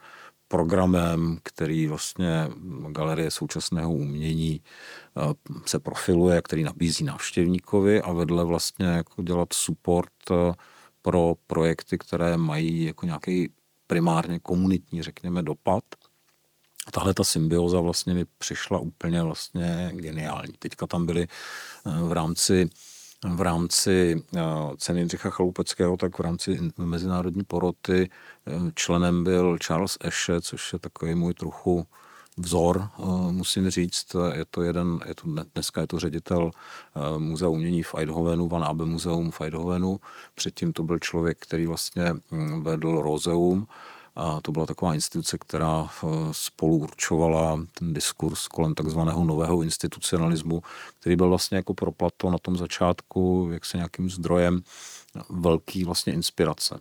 programem, 0.53 1.37
který 1.43 1.87
vlastně 1.87 2.47
Galerie 2.89 3.31
současného 3.31 3.93
umění 3.93 4.61
eh, 4.61 5.21
se 5.65 5.79
profiluje, 5.79 6.41
který 6.41 6.63
nabízí 6.63 7.03
návštěvníkovi 7.03 8.01
a 8.01 8.11
vedle 8.13 8.45
vlastně 8.45 8.85
jako 8.85 9.21
dělat 9.21 9.53
support 9.53 10.13
eh, 10.31 10.53
pro 11.01 11.33
projekty, 11.47 11.97
které 11.97 12.37
mají 12.37 12.85
jako 12.85 13.05
nějaký 13.05 13.49
primárně 13.87 14.39
komunitní, 14.39 15.03
řekněme, 15.03 15.43
dopad. 15.43 15.83
Tahle 16.91 17.13
ta 17.13 17.23
symbioza 17.23 17.79
vlastně 17.79 18.13
mi 18.13 18.25
přišla 18.37 18.79
úplně 18.79 19.23
vlastně 19.23 19.91
geniální. 19.95 20.53
Teďka 20.59 20.87
tam 20.87 21.05
byly 21.05 21.23
eh, 21.23 22.03
v 22.03 22.11
rámci 22.11 22.69
v 23.23 23.41
rámci 23.41 24.23
eh, 24.35 24.41
ceny 24.77 24.99
Jindřicha 24.99 25.29
Chalupeckého, 25.29 25.97
tak 25.97 26.19
v 26.19 26.21
rámci 26.21 26.59
mezinárodní 26.77 27.43
poroty 27.43 28.09
eh, 28.47 28.71
členem 28.75 29.23
byl 29.23 29.57
Charles 29.57 29.97
Esche, 30.01 30.41
což 30.41 30.73
je 30.73 30.79
takový 30.79 31.15
můj 31.15 31.33
trochu 31.33 31.87
vzor, 32.37 32.89
eh, 32.99 33.03
musím 33.31 33.69
říct. 33.69 34.15
Je 34.33 34.45
to 34.49 34.61
jeden, 34.61 34.99
je 35.05 35.15
to, 35.15 35.27
dneska 35.55 35.81
je 35.81 35.87
to 35.87 35.99
ředitel 35.99 36.51
Muzea 37.17 37.49
umění 37.49 37.83
v 37.83 37.95
Eidhovenu, 37.95 38.47
Van 38.47 38.63
Abe 38.63 38.85
muzeum 38.85 39.31
v 39.31 39.41
Eidhovenu. 39.41 39.99
Předtím 40.35 40.73
to 40.73 40.83
byl 40.83 40.99
člověk, 40.99 41.37
který 41.39 41.67
vlastně 41.67 42.13
hm, 42.31 42.63
vedl 42.63 43.01
Rozeum 43.01 43.67
a 44.15 44.41
to 44.41 44.51
byla 44.51 44.65
taková 44.65 44.93
instituce, 44.93 45.37
která 45.37 45.89
eh, 45.89 46.07
spolu 46.31 46.77
určovala 46.77 47.59
ten 47.79 47.93
diskurs 47.93 48.47
kolem 48.47 48.75
takzvaného 48.75 49.23
nového 49.23 49.61
institucionalismu, 49.61 50.61
který 50.99 51.15
byl 51.15 51.29
vlastně 51.29 51.57
jako 51.57 51.73
pro 51.73 51.91
Plato 51.91 52.29
na 52.29 52.37
tom 52.37 52.57
začátku 52.57 53.49
jak 53.53 53.65
se 53.65 53.77
nějakým 53.77 54.09
zdrojem 54.09 54.61
velký 55.29 55.83
vlastně 55.83 56.13
inspirace. 56.13 56.79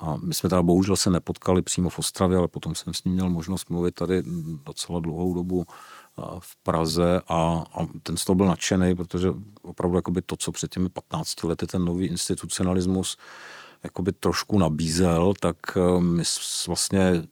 A 0.00 0.16
my 0.16 0.34
jsme 0.34 0.48
teda 0.48 0.62
bohužel 0.62 0.96
se 0.96 1.10
nepotkali 1.10 1.62
přímo 1.62 1.88
v 1.88 1.98
Ostravě, 1.98 2.38
ale 2.38 2.48
potom 2.48 2.74
jsem 2.74 2.94
s 2.94 3.04
ním 3.04 3.14
měl 3.14 3.30
možnost 3.30 3.70
mluvit 3.70 3.94
tady 3.94 4.22
docela 4.66 5.00
dlouhou 5.00 5.34
dobu 5.34 5.64
eh, 5.68 6.22
v 6.38 6.56
Praze 6.56 7.20
a, 7.28 7.64
a 7.74 7.86
ten 8.02 8.16
z 8.16 8.24
toho 8.24 8.36
byl 8.36 8.46
nadšený, 8.46 8.94
protože 8.94 9.28
opravdu 9.62 9.96
jakoby 9.96 10.22
to, 10.22 10.36
co 10.36 10.52
před 10.52 10.70
těmi 10.70 10.88
15 10.88 11.44
lety 11.44 11.66
ten 11.66 11.84
nový 11.84 12.06
institucionalismus 12.06 13.16
jakoby 13.82 14.12
trošku 14.12 14.58
nabízel, 14.58 15.34
tak 15.40 15.56
eh, 15.76 16.00
my 16.00 16.22
vlastně 16.66 17.22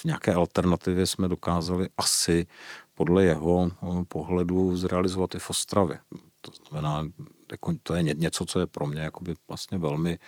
v 0.00 0.04
nějaké 0.04 0.34
alternativě 0.34 1.06
jsme 1.06 1.28
dokázali 1.28 1.88
asi 1.96 2.46
podle 2.94 3.24
jeho 3.24 3.70
eh, 3.70 4.04
pohledu 4.08 4.76
zrealizovat 4.76 5.34
i 5.34 5.38
v 5.38 5.50
Ostravě. 5.50 5.98
To 6.40 6.50
znamená, 6.50 7.08
jako 7.50 7.74
to 7.82 7.94
je 7.94 8.02
něco, 8.02 8.46
co 8.46 8.60
je 8.60 8.66
pro 8.66 8.86
mě 8.86 9.00
jakoby 9.00 9.34
vlastně 9.48 9.78
velmi 9.78 10.18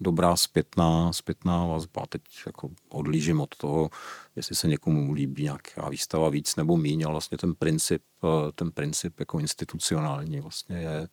dobrá 0.00 0.36
zpětná, 0.36 1.12
zpětná 1.12 1.66
vazba. 1.66 2.06
Teď 2.08 2.22
jako 2.46 2.70
odlížím 2.88 3.40
od 3.40 3.56
toho, 3.56 3.90
jestli 4.36 4.56
se 4.56 4.68
někomu 4.68 5.12
líbí 5.12 5.42
nějaká 5.42 5.88
výstava 5.88 6.28
víc 6.28 6.56
nebo 6.56 6.76
míň, 6.76 7.04
ale 7.04 7.12
vlastně 7.12 7.38
ten 7.38 7.54
princip, 7.54 8.02
eh, 8.24 8.52
ten 8.52 8.70
princip 8.70 9.20
jako 9.20 9.38
institucionální 9.38 10.40
vlastně 10.40 10.76
je, 10.76 11.08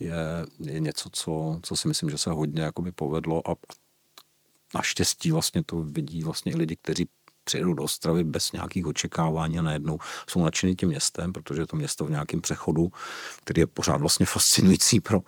je, 0.00 0.14
je 0.72 0.80
něco, 0.80 1.10
co, 1.12 1.60
co 1.62 1.76
si 1.76 1.88
myslím, 1.88 2.10
že 2.10 2.18
se 2.18 2.30
hodně 2.30 2.62
jakoby 2.62 2.92
povedlo 2.92 3.50
a 3.50 3.54
naštěstí 4.74 5.30
vlastně 5.30 5.64
to 5.64 5.82
vidí 5.82 6.22
vlastně 6.22 6.52
i 6.52 6.56
lidi, 6.56 6.76
kteří 6.76 7.08
přijedou 7.44 7.74
do 7.74 7.82
Ostravy 7.82 8.24
bez 8.24 8.52
nějakých 8.52 8.86
očekávání 8.86 9.58
a 9.58 9.62
najednou 9.62 9.98
jsou 10.30 10.44
nadšení 10.44 10.76
tím 10.76 10.88
městem, 10.88 11.32
protože 11.32 11.62
je 11.62 11.66
to 11.66 11.76
město 11.76 12.04
v 12.04 12.10
nějakém 12.10 12.40
přechodu, 12.40 12.92
který 13.44 13.60
je 13.60 13.66
pořád 13.66 14.00
vlastně 14.00 14.26
fascinující 14.26 15.00
pro, 15.00 15.20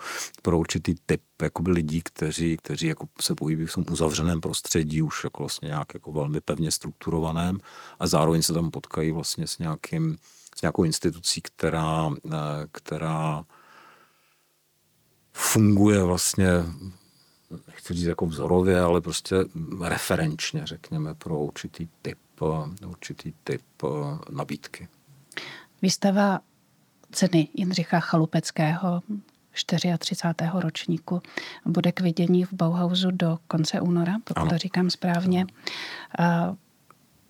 pro 0.42 0.58
určitý 0.58 0.94
typ 1.06 1.22
jakoby 1.42 1.70
lidí, 1.70 2.02
kteří, 2.02 2.56
kteří 2.56 2.86
jako 2.86 3.06
se 3.20 3.34
pohybují 3.34 3.66
v 3.66 3.74
tom 3.74 3.84
uzavřeném 3.90 4.40
prostředí, 4.40 5.02
už 5.02 5.24
jako 5.24 5.42
vlastně 5.42 5.66
nějak 5.66 5.94
jako 5.94 6.12
velmi 6.12 6.40
pevně 6.40 6.70
strukturovaném 6.70 7.58
a 7.98 8.06
zároveň 8.06 8.42
se 8.42 8.52
tam 8.52 8.70
potkají 8.70 9.12
vlastně 9.12 9.46
s, 9.46 9.58
nějakým, 9.58 10.16
s 10.58 10.62
nějakou 10.62 10.84
institucí, 10.84 11.40
která, 11.40 12.10
eh, 12.26 12.36
která 12.72 13.44
funguje 15.32 16.02
vlastně 16.02 16.48
nechci 17.66 17.94
říct 17.94 18.04
jako 18.06 18.26
vzorově, 18.26 18.80
ale 18.80 19.00
prostě 19.00 19.36
referenčně, 19.80 20.66
řekněme, 20.66 21.14
pro 21.14 21.38
určitý 21.38 21.88
typ, 22.02 22.18
určitý 22.86 23.32
typ 23.44 23.62
eh, 23.84 23.88
nabídky. 24.30 24.88
Výstava 25.82 26.40
ceny 27.12 27.48
Jindřicha 27.54 28.00
Chalupeckého 28.00 29.02
34. 29.98 30.50
ročníku 30.54 31.22
bude 31.66 31.92
k 31.92 32.00
vidění 32.00 32.44
v 32.44 32.52
Bauhausu 32.52 33.10
do 33.10 33.38
konce 33.46 33.80
února, 33.80 34.14
pokud 34.24 34.40
ano. 34.40 34.50
to 34.50 34.58
říkám 34.58 34.90
správně. 34.90 35.46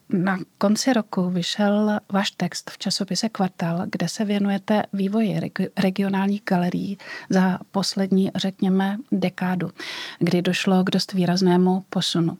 Na 0.09 0.39
konci 0.59 0.93
roku 0.93 1.31
vyšel 1.31 1.99
váš 2.13 2.31
text 2.31 2.71
v 2.71 2.79
časopise 2.79 3.29
Kvartál, 3.29 3.83
kde 3.91 4.09
se 4.09 4.25
věnujete 4.25 4.83
vývoji 4.93 5.41
regionálních 5.77 6.43
galerií 6.49 6.99
za 7.31 7.59
poslední, 7.71 8.31
řekněme, 8.35 8.97
dekádu, 9.13 9.71
kdy 10.19 10.43
došlo 10.43 10.85
k 10.85 10.91
dost 10.91 11.13
výraznému 11.13 11.85
posunu. 11.91 12.39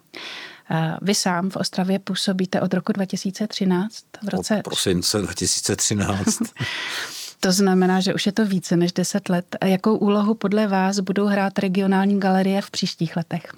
Vy 1.03 1.15
sám 1.15 1.51
v 1.51 1.57
Ostravě 1.57 1.99
působíte 1.99 2.61
od 2.61 2.75
roku 2.75 2.93
2013. 2.93 4.05
V 4.23 4.29
roce... 4.29 4.57
Od 4.57 4.63
prosince 4.65 5.19
2013. 5.19 6.39
To 7.45 7.53
znamená, 7.53 8.01
že 8.01 8.15
už 8.15 8.27
je 8.27 8.33
to 8.33 8.47
více 8.47 8.77
než 8.77 8.93
10 8.93 9.29
let. 9.29 9.57
Jakou 9.65 9.97
úlohu 9.97 10.35
podle 10.35 10.67
vás 10.67 11.01
budou 11.01 11.27
hrát 11.27 11.59
regionální 11.59 12.21
galerie 12.21 12.63
v 12.63 12.71
příštích 12.71 13.17
letech? 13.17 13.53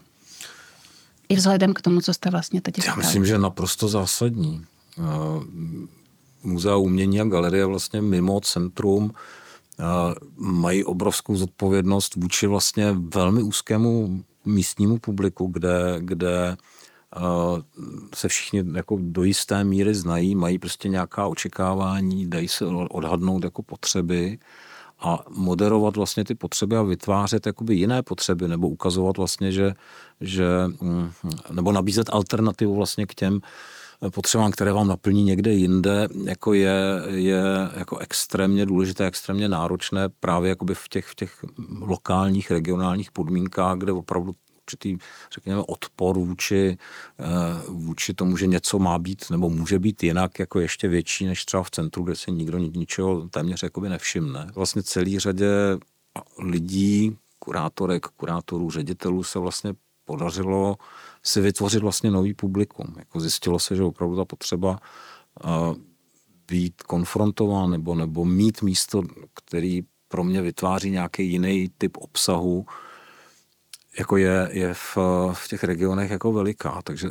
I 1.29 1.37
vzhledem 1.37 1.75
k 1.75 1.83
tomu, 1.83 2.01
co 2.01 2.15
jste 2.15 2.31
vlastně 2.31 2.61
teď 2.61 2.75
říkali. 2.75 2.91
Já 2.91 2.97
myslím, 2.97 3.27
že 3.27 3.39
naprosto 3.39 3.89
zásadní. 3.89 4.65
Muzea 6.43 6.77
umění 6.77 7.21
a 7.21 7.25
galerie 7.25 7.67
vlastně 7.67 8.03
mimo 8.03 8.41
centrum 8.41 9.13
mají 10.37 10.85
obrovskou 10.85 11.37
zodpovědnost 11.37 12.15
vůči 12.15 12.47
vlastně 12.47 12.93
velmi 12.93 13.43
úzkému 13.43 14.25
místnímu 14.45 14.99
publiku, 14.99 15.47
kde, 15.47 15.97
kde 15.99 16.57
se 18.15 18.29
všichni 18.29 18.65
jako 18.75 18.99
do 19.01 19.23
jisté 19.25 19.65
míry 19.65 19.95
znají, 19.95 20.35
mají 20.35 20.59
prostě 20.59 20.89
nějaká 20.89 21.27
očekávání, 21.27 22.31
dají 22.31 22.49
se 22.49 22.67
odhadnout 22.67 23.45
jako 23.45 23.63
potřeby 23.63 24.39
a 24.99 25.19
moderovat 25.29 25.97
vlastně 25.97 26.25
ty 26.25 26.35
potřeby 26.35 26.77
a 26.77 26.83
vytvářet 26.83 27.47
jakoby 27.47 27.75
jiné 27.75 28.03
potřeby 28.03 28.49
nebo 28.49 28.69
ukazovat 28.69 29.17
vlastně, 29.17 29.53
že, 29.53 29.75
že 30.21 30.47
mm, 30.81 31.11
nebo 31.53 31.73
nabízet 31.73 32.11
alternativu 32.13 32.75
vlastně 32.75 33.07
k 33.07 33.15
těm 33.15 33.41
potřebám, 34.11 34.51
které 34.51 34.73
vám 34.73 34.89
naplní 34.89 35.25
někde 35.25 35.53
jinde, 35.53 36.09
jako 36.25 36.53
je, 36.53 37.03
je 37.07 37.43
jako 37.77 37.99
extrémně 37.99 38.67
důležité, 38.67 39.07
extrémně 39.07 39.49
náročné 39.49 40.09
právě 40.21 40.49
jakoby 40.49 40.75
v 40.75 40.89
těch, 40.89 41.07
v 41.07 41.15
těch 41.15 41.45
lokálních, 41.81 42.51
regionálních 42.51 43.13
podmínkách, 43.13 43.79
kde 43.79 43.93
opravdu 43.93 44.33
určitý, 44.67 44.99
řekněme, 45.35 45.63
odpor 45.67 46.19
vůči, 46.19 46.79
eh, 47.19 47.25
vůči 47.69 48.15
tomu, 48.15 48.37
že 48.37 48.47
něco 48.47 48.79
má 48.79 48.99
být 48.99 49.31
nebo 49.31 49.51
může 49.51 49.79
být 49.79 50.03
jinak 50.03 50.39
jako 50.39 50.61
ještě 50.61 50.89
větší 50.89 51.27
než 51.27 51.45
třeba 51.45 51.63
v 51.63 51.71
centru, 51.71 52.03
kde 52.03 52.17
se 52.17 52.31
nikdo 52.31 52.59
ničeho 52.59 53.29
téměř 53.29 53.63
jakoby 53.63 53.89
nevšimne. 53.89 54.51
Vlastně 54.55 54.83
celý 54.83 55.19
řadě 55.19 55.49
lidí, 56.39 57.17
kurátorek, 57.39 58.07
kurátorů, 58.07 58.71
ředitelů 58.71 59.23
se 59.23 59.39
vlastně 59.39 59.75
podařilo 60.05 60.77
si 61.23 61.41
vytvořit 61.41 61.83
vlastně 61.83 62.11
nový 62.11 62.35
publikum. 62.35 62.95
Jako 62.99 63.21
zjistilo 63.21 63.59
se, 63.59 63.77
že 63.77 63.83
opravdu 63.83 64.17
ta 64.17 64.25
potřeba 64.25 64.79
eh, 65.45 65.49
být 66.49 66.83
konfrontován 66.83 67.71
nebo, 67.71 67.95
nebo 67.95 68.25
mít 68.25 68.63
místo, 68.63 69.03
který 69.35 69.83
pro 70.09 70.25
mě 70.25 70.43
vytváří 70.43 70.91
nějaký 70.91 71.31
jiný 71.31 71.71
typ 71.79 71.97
obsahu, 71.97 72.67
jako 73.99 74.17
je, 74.17 74.49
je 74.53 74.75
v, 74.75 74.97
v 75.33 75.49
těch 75.49 75.65
regionech 75.65 76.11
jako 76.11 76.33
veliká, 76.33 76.83
takže 76.85 77.09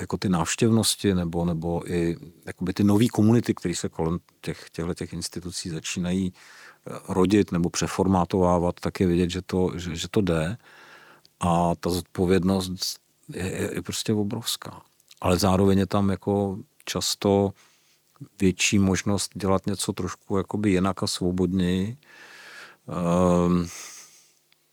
jako 0.00 0.16
ty 0.16 0.28
návštěvnosti 0.28 1.14
nebo, 1.14 1.44
nebo 1.44 1.92
i 1.92 2.16
jakoby 2.46 2.72
ty 2.72 2.84
nové 2.84 3.08
komunity, 3.08 3.54
které 3.54 3.74
se 3.74 3.88
kolem 3.88 4.18
těch, 4.40 4.70
těchto 4.72 4.94
těch 4.94 5.12
institucí 5.12 5.70
začínají 5.70 6.32
eh, 6.32 6.98
rodit 7.08 7.52
nebo 7.52 7.70
přeformátovávat, 7.70 8.80
tak 8.80 9.00
je 9.00 9.06
vidět, 9.06 9.30
že 9.30 9.42
to, 9.42 9.70
že, 9.76 9.96
že 9.96 10.08
to 10.10 10.20
jde 10.20 10.56
a 11.40 11.74
ta 11.80 11.90
zodpovědnost 11.90 12.72
je, 13.34 13.44
je, 13.44 13.70
je 13.74 13.82
prostě 13.82 14.12
obrovská. 14.12 14.82
Ale 15.20 15.38
zároveň 15.38 15.78
je 15.78 15.86
tam 15.86 16.10
jako 16.10 16.58
často 16.84 17.52
větší 18.40 18.78
možnost 18.78 19.30
dělat 19.34 19.66
něco 19.66 19.92
trošku 19.92 20.36
jakoby 20.36 20.70
jinak 20.70 21.02
a 21.02 21.06
svobodněji. 21.06 21.96
Um, 23.46 23.68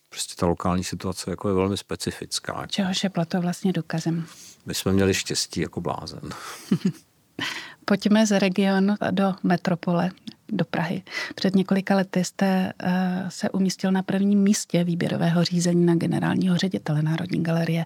prostě 0.09 0.35
ta 0.35 0.45
lokální 0.45 0.83
situace 0.83 1.29
jako 1.29 1.47
je 1.47 1.55
velmi 1.55 1.77
specifická. 1.77 2.65
Čehož 2.67 3.03
je 3.03 3.09
Plato 3.09 3.41
vlastně 3.41 3.73
důkazem? 3.73 4.25
My 4.65 4.73
jsme 4.73 4.91
měli 4.93 5.13
štěstí 5.13 5.61
jako 5.61 5.81
blázen. 5.81 6.21
Pojďme 7.85 8.25
z 8.25 8.39
regionu 8.39 8.95
do 9.11 9.33
metropole, 9.43 10.11
do 10.51 10.65
Prahy. 10.65 11.03
Před 11.35 11.55
několika 11.55 11.95
lety 11.95 12.23
jste 12.23 12.73
uh, 12.83 12.91
se 13.29 13.49
umístil 13.49 13.91
na 13.91 14.03
prvním 14.03 14.39
místě 14.39 14.83
výběrového 14.83 15.43
řízení 15.43 15.85
na 15.85 15.95
generálního 15.95 16.57
ředitele 16.57 17.01
Národní 17.01 17.43
galerie 17.43 17.85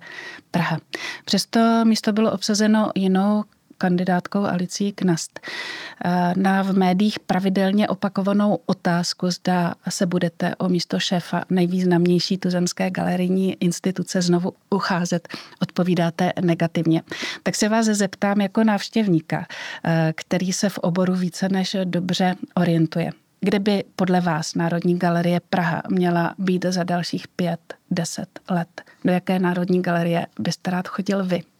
Praha. 0.51 0.79
Přesto 1.25 1.85
místo 1.85 2.13
bylo 2.13 2.31
obsazeno 2.31 2.91
jinou 2.95 3.43
kandidátkou 3.83 4.39
Alicí 4.39 4.91
Knast 4.91 5.39
eh, 5.39 6.33
na 6.37 6.63
v 6.63 6.71
médiích 6.71 7.19
pravidelně 7.19 7.87
opakovanou 7.87 8.59
otázku, 8.65 9.31
zda 9.31 9.75
se 9.89 10.05
budete 10.05 10.55
o 10.55 10.69
místo 10.69 10.99
šéfa 10.99 11.43
nejvýznamnější 11.49 12.37
tuzemské 12.37 12.91
galerijní 12.91 13.57
instituce 13.59 14.21
znovu 14.21 14.53
ucházet, 14.69 15.27
odpovídáte 15.61 16.33
negativně. 16.41 17.01
Tak 17.43 17.55
se 17.55 17.69
vás 17.69 17.85
zeptám 17.85 18.41
jako 18.41 18.63
návštěvníka, 18.63 19.45
eh, 19.83 20.13
který 20.15 20.53
se 20.53 20.69
v 20.69 20.77
oboru 20.77 21.15
více 21.15 21.49
než 21.49 21.75
dobře 21.83 22.35
orientuje. 22.55 23.11
Kde 23.39 23.59
by 23.59 23.83
podle 23.95 24.21
vás 24.21 24.55
Národní 24.55 24.99
galerie 24.99 25.39
Praha 25.49 25.81
měla 25.89 26.35
být 26.37 26.65
za 26.69 26.83
dalších 26.83 27.27
pět, 27.27 27.73
deset 27.91 28.39
let? 28.49 28.81
Do 29.05 29.11
jaké 29.11 29.39
Národní 29.39 29.81
galerie 29.81 30.27
byste 30.39 30.71
rád 30.71 30.87
chodil 30.87 31.25
vy? 31.25 31.52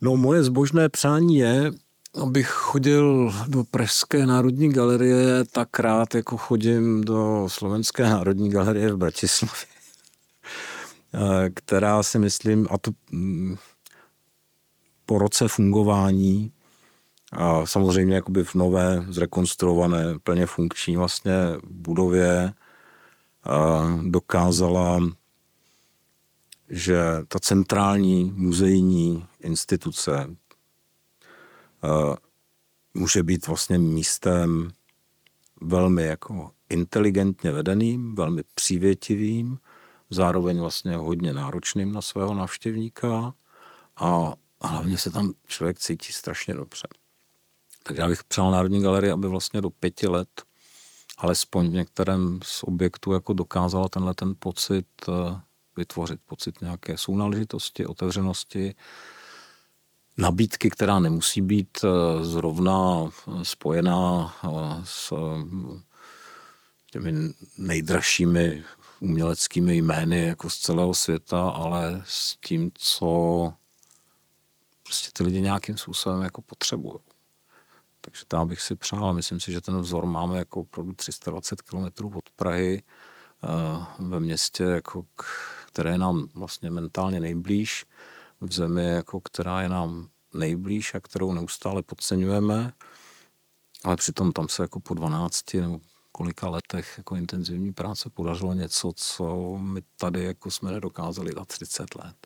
No 0.00 0.16
moje 0.16 0.44
zbožné 0.44 0.88
přání 0.88 1.36
je, 1.36 1.70
abych 2.22 2.48
chodil 2.48 3.32
do 3.48 3.64
Pražské 3.64 4.26
národní 4.26 4.72
galerie 4.72 5.44
tak 5.52 5.80
rád, 5.80 6.14
jako 6.14 6.36
chodím 6.36 7.04
do 7.04 7.48
Slovenské 7.50 8.02
národní 8.02 8.50
galerie 8.50 8.92
v 8.92 8.96
Bratislavě, 8.96 9.54
eh, 11.14 11.50
která 11.50 12.02
si 12.02 12.18
myslím, 12.18 12.66
a 12.70 12.78
to 12.78 12.90
mm, 13.10 13.56
po 15.06 15.18
roce 15.18 15.48
fungování, 15.48 16.52
a 17.32 17.66
samozřejmě 17.66 18.14
jakoby 18.14 18.44
v 18.44 18.54
nové, 18.54 19.04
zrekonstruované, 19.08 20.18
plně 20.22 20.46
funkční 20.46 20.96
vlastně 20.96 21.34
budově 21.70 22.52
dokázala 24.02 25.00
že 26.68 26.98
ta 27.28 27.38
centrální 27.38 28.32
muzejní 28.36 29.26
instituce 29.40 30.26
uh, 31.84 32.14
může 32.94 33.22
být 33.22 33.46
vlastně 33.46 33.78
místem 33.78 34.70
velmi 35.60 36.02
jako 36.02 36.50
inteligentně 36.70 37.52
vedeným, 37.52 38.14
velmi 38.14 38.42
přívětivým, 38.54 39.58
zároveň 40.10 40.60
vlastně 40.60 40.96
hodně 40.96 41.32
náročným 41.32 41.92
na 41.92 42.02
svého 42.02 42.34
návštěvníka 42.34 43.34
a 43.96 44.34
hlavně 44.62 44.98
se 44.98 45.10
tam 45.10 45.32
člověk 45.46 45.78
cítí 45.78 46.12
strašně 46.12 46.54
dobře. 46.54 46.88
Tak 47.82 47.96
já 47.96 48.08
bych 48.08 48.24
přál 48.24 48.50
Národní 48.50 48.82
galerii, 48.82 49.12
aby 49.12 49.28
vlastně 49.28 49.60
do 49.60 49.70
pěti 49.70 50.08
let 50.08 50.28
alespoň 51.18 51.70
v 51.70 51.74
některém 51.74 52.40
z 52.42 52.62
objektů 52.62 53.12
jako 53.12 53.32
dokázala 53.32 53.88
tenhle 53.88 54.14
ten 54.14 54.34
pocit 54.38 54.86
eh, 55.08 55.40
vytvořit 55.76 56.20
pocit 56.26 56.60
nějaké 56.60 56.98
sounáležitosti, 56.98 57.86
otevřenosti, 57.86 58.74
nabídky, 60.16 60.70
která 60.70 60.98
nemusí 60.98 61.42
být 61.42 61.78
eh, 61.84 62.24
zrovna 62.24 63.04
eh, 63.04 63.44
spojená 63.44 64.34
eh, 64.44 64.48
s 64.84 65.12
těmi 66.90 67.12
nejdražšími 67.58 68.64
uměleckými 69.00 69.76
jmény 69.76 70.26
jako 70.26 70.50
z 70.50 70.58
celého 70.58 70.94
světa, 70.94 71.48
ale 71.48 72.02
s 72.06 72.36
tím, 72.36 72.70
co 72.74 73.52
prostě 74.82 75.10
ty 75.12 75.22
lidi 75.22 75.40
nějakým 75.40 75.76
způsobem 75.76 76.22
jako 76.22 76.42
potřebují. 76.42 76.98
Takže 78.00 78.24
tam 78.28 78.48
bych 78.48 78.60
si 78.60 78.76
přál, 78.76 79.14
myslím 79.14 79.40
si, 79.40 79.52
že 79.52 79.60
ten 79.60 79.80
vzor 79.80 80.06
máme 80.06 80.38
jako 80.38 80.60
opravdu 80.60 80.92
320 80.92 81.62
km 81.62 82.04
od 82.16 82.30
Prahy 82.36 82.82
ve 83.98 84.20
městě, 84.20 84.64
jako 84.64 85.02
k 85.16 85.24
které 85.76 85.90
je 85.90 85.98
nám 85.98 86.28
vlastně 86.34 86.70
mentálně 86.70 87.20
nejblíž, 87.20 87.84
v 88.40 88.52
zemi, 88.52 88.84
jako 88.84 89.20
která 89.20 89.62
je 89.62 89.68
nám 89.68 90.08
nejblíž 90.34 90.94
a 90.94 91.00
kterou 91.00 91.32
neustále 91.32 91.82
podceňujeme, 91.82 92.72
ale 93.84 93.96
přitom 93.96 94.32
tam 94.32 94.48
se 94.48 94.62
jako 94.62 94.80
po 94.80 94.94
12 94.94 95.54
nebo 95.54 95.80
kolika 96.12 96.48
letech 96.48 96.94
jako 96.98 97.16
intenzivní 97.16 97.72
práce 97.72 98.10
podařilo 98.10 98.54
něco, 98.54 98.92
co 98.96 99.56
my 99.58 99.82
tady 99.96 100.24
jako 100.24 100.50
jsme 100.50 100.72
nedokázali 100.72 101.32
za 101.36 101.44
30 101.44 101.94
let. 101.94 102.16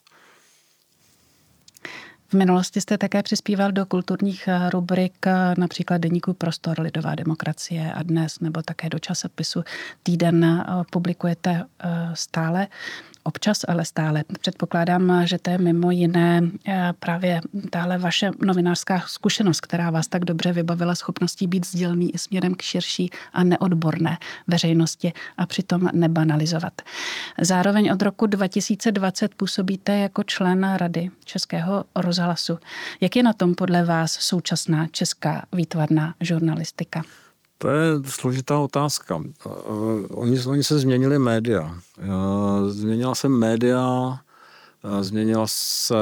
V 2.30 2.34
minulosti 2.34 2.80
jste 2.80 2.98
také 2.98 3.22
přispíval 3.22 3.72
do 3.72 3.86
kulturních 3.86 4.48
eh, 4.48 4.70
rubrik, 4.70 5.12
eh, 5.26 5.54
například 5.58 5.98
deníku 5.98 6.32
Prostor, 6.32 6.80
Lidová 6.80 7.14
demokracie 7.14 7.92
a 7.92 8.02
dnes, 8.02 8.40
nebo 8.40 8.62
také 8.62 8.88
do 8.88 8.98
časopisu 8.98 9.62
Týden 10.02 10.44
eh, 10.44 10.64
publikujete 10.90 11.64
stále 12.14 12.68
občas, 13.22 13.64
ale 13.68 13.84
stále. 13.84 14.24
Předpokládám, 14.40 15.26
že 15.26 15.38
to 15.38 15.50
je 15.50 15.58
mimo 15.58 15.90
jiné 15.90 16.42
právě 16.98 17.40
tahle 17.70 17.98
vaše 17.98 18.30
novinářská 18.44 19.02
zkušenost, 19.06 19.60
která 19.60 19.90
vás 19.90 20.08
tak 20.08 20.24
dobře 20.24 20.52
vybavila 20.52 20.94
schopností 20.94 21.46
být 21.46 21.66
sdělný 21.66 22.14
i 22.14 22.18
směrem 22.18 22.54
k 22.54 22.62
širší 22.62 23.10
a 23.32 23.44
neodborné 23.44 24.18
veřejnosti 24.46 25.12
a 25.36 25.46
přitom 25.46 25.88
nebanalizovat. 25.92 26.82
Zároveň 27.40 27.92
od 27.92 28.02
roku 28.02 28.26
2020 28.26 29.34
působíte 29.34 29.98
jako 29.98 30.22
člen 30.22 30.74
Rady 30.76 31.10
Českého 31.24 31.84
rozhlasu. 31.96 32.19
Jak 33.00 33.16
je 33.16 33.22
na 33.22 33.32
tom 33.32 33.54
podle 33.54 33.84
vás 33.84 34.12
současná 34.12 34.86
česká 34.86 35.46
výtvarná 35.52 36.14
žurnalistika? 36.20 37.02
To 37.58 37.68
je 37.68 37.90
složitá 38.04 38.58
otázka. 38.58 39.22
Oni, 40.10 40.40
oni 40.46 40.64
se 40.64 40.78
změnili 40.78 41.18
média. 41.18 41.80
Změnila 42.68 43.14
se 43.14 43.28
média, 43.28 44.18
změnila 45.00 45.44
se 45.46 45.94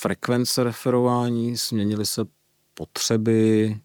frekvence 0.00 0.64
referování, 0.64 1.56
změnily 1.56 2.06
se 2.06 2.24
potřeby 2.74 3.76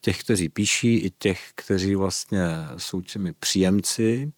těch, 0.00 0.20
kteří 0.20 0.48
píší, 0.48 0.96
i 0.96 1.10
těch, 1.18 1.50
kteří 1.54 1.94
vlastně 1.94 2.46
jsou 2.76 3.00
těmi 3.00 3.32
příjemci. 3.32 4.32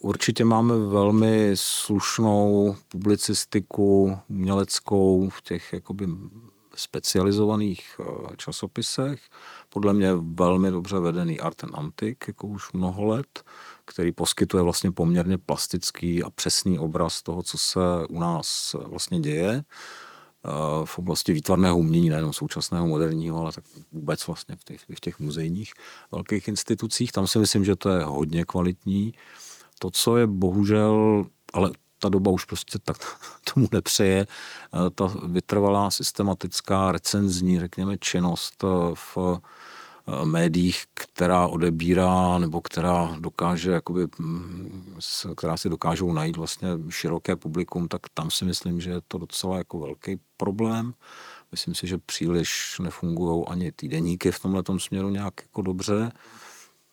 Určitě 0.00 0.44
máme 0.44 0.78
velmi 0.78 1.50
slušnou 1.54 2.76
publicistiku 2.88 4.18
uměleckou 4.28 5.28
v 5.28 5.42
těch 5.42 5.72
jakoby 5.72 6.08
specializovaných 6.74 8.00
eh, 8.00 8.36
časopisech. 8.36 9.20
Podle 9.68 9.92
mě 9.92 10.10
velmi 10.14 10.70
dobře 10.70 10.98
vedený 10.98 11.40
Art 11.40 11.64
and 11.64 11.74
Antique, 11.74 12.30
jako 12.30 12.46
už 12.46 12.72
mnoho 12.72 13.04
let, 13.04 13.44
který 13.84 14.12
poskytuje 14.12 14.62
vlastně 14.62 14.92
poměrně 14.92 15.38
plastický 15.38 16.22
a 16.22 16.30
přesný 16.30 16.78
obraz 16.78 17.22
toho, 17.22 17.42
co 17.42 17.58
se 17.58 17.80
u 18.08 18.20
nás 18.20 18.76
vlastně 18.84 19.20
děje 19.20 19.50
eh, 19.50 20.09
v 20.84 20.98
oblasti 20.98 21.32
výtvarného 21.32 21.78
umění, 21.78 22.08
nejenom 22.08 22.32
současného, 22.32 22.86
moderního, 22.86 23.40
ale 23.40 23.52
tak 23.52 23.64
vůbec 23.92 24.26
vlastně 24.26 24.56
v 24.56 24.64
těch, 24.64 24.80
v 24.96 25.00
těch 25.00 25.20
muzejních 25.20 25.72
velkých 26.12 26.48
institucích. 26.48 27.12
Tam 27.12 27.26
si 27.26 27.38
myslím, 27.38 27.64
že 27.64 27.76
to 27.76 27.88
je 27.88 28.04
hodně 28.04 28.44
kvalitní. 28.44 29.14
To, 29.78 29.90
co 29.90 30.16
je 30.16 30.26
bohužel, 30.26 31.24
ale 31.52 31.70
ta 32.00 32.08
doba 32.08 32.30
už 32.30 32.44
prostě 32.44 32.78
tak 32.78 32.96
tomu 33.54 33.68
nepřeje. 33.72 34.26
Eh, 34.26 34.90
ta 34.90 35.14
vytrvalá 35.26 35.90
systematická 35.90 36.92
recenzní, 36.92 37.60
řekněme, 37.60 37.98
činnost 37.98 38.64
eh, 38.64 38.94
v 38.94 39.18
eh, 39.18 39.40
médiích, 40.24 40.84
která 40.94 41.46
odebírá 41.46 42.38
nebo 42.38 42.60
která 42.60 43.16
dokáže, 43.20 43.70
jakoby, 43.70 44.06
mm, 44.18 44.96
která 45.36 45.56
si 45.56 45.68
dokážou 45.68 46.12
najít 46.12 46.36
vlastně 46.36 46.68
široké 46.88 47.36
publikum, 47.36 47.88
tak 47.88 48.00
tam 48.14 48.30
si 48.30 48.44
myslím, 48.44 48.80
že 48.80 48.90
je 48.90 49.00
to 49.08 49.18
docela 49.18 49.58
jako 49.58 49.78
velký 49.78 50.20
problém. 50.36 50.94
Myslím 51.52 51.74
si, 51.74 51.86
že 51.86 51.98
příliš 51.98 52.78
nefungují 52.82 53.44
ani 53.48 53.72
týdeníky 53.72 54.30
v 54.30 54.40
tomhle 54.40 54.62
směru 54.78 55.08
nějak 55.10 55.34
jako 55.42 55.62
dobře 55.62 56.12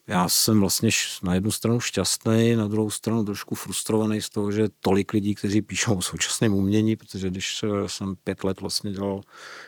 já 0.07 0.29
jsem 0.29 0.59
vlastně 0.59 0.89
na 1.23 1.33
jednu 1.33 1.51
stranu 1.51 1.79
šťastný, 1.79 2.55
na 2.55 2.67
druhou 2.67 2.89
stranu 2.89 3.25
trošku 3.25 3.55
frustrovaný 3.55 4.21
z 4.21 4.29
toho, 4.29 4.51
že 4.51 4.69
tolik 4.79 5.13
lidí, 5.13 5.35
kteří 5.35 5.61
píšou 5.61 5.95
o 5.95 6.01
současném 6.01 6.53
umění, 6.53 6.95
protože 6.95 7.29
když 7.29 7.63
jsem 7.87 8.15
pět 8.15 8.43
let 8.43 8.61
vlastně 8.61 8.91
dělal 8.91 9.21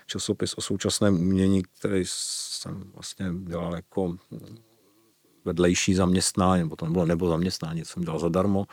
časopis 0.05 0.53
o 0.53 0.61
současném 0.61 1.15
umění, 1.15 1.63
který 1.63 2.03
jsem 2.05 2.91
vlastně 2.93 3.25
dělal 3.43 3.75
jako 3.75 4.15
vedlejší 5.45 5.93
zaměstnání, 5.93 6.63
nebo 6.63 6.75
to 6.75 6.85
nebylo 6.85 7.05
nebo 7.05 7.29
zaměstnání, 7.29 7.85
jsem 7.85 8.03
dělal 8.03 8.19
zadarmo, 8.19 8.65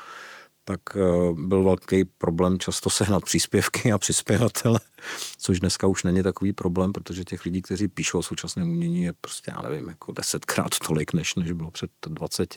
tak 0.69 0.81
eh, 0.97 1.33
byl 1.33 1.64
velký 1.64 2.05
problém 2.05 2.59
často 2.59 2.91
sehnat 2.91 3.25
příspěvky 3.25 3.93
a 3.93 3.99
přispěvatele, 3.99 4.81
což 5.39 5.61
dneska 5.61 5.87
už 5.87 6.03
není 6.03 6.23
takový 6.23 6.53
problém, 6.53 6.93
protože 6.93 7.25
těch 7.25 7.45
lidí, 7.45 7.62
kteří 7.62 7.89
píšou 7.89 8.19
o 8.19 8.23
současném 8.23 8.71
umění, 8.71 9.03
je 9.03 9.12
prostě, 9.12 9.53
já 9.57 9.69
nevím, 9.69 9.89
jako 9.89 10.12
desetkrát 10.12 10.79
tolik, 10.87 11.12
než, 11.12 11.35
než 11.35 11.53
bylo 11.53 11.71
před 11.71 11.91
20, 12.07 12.55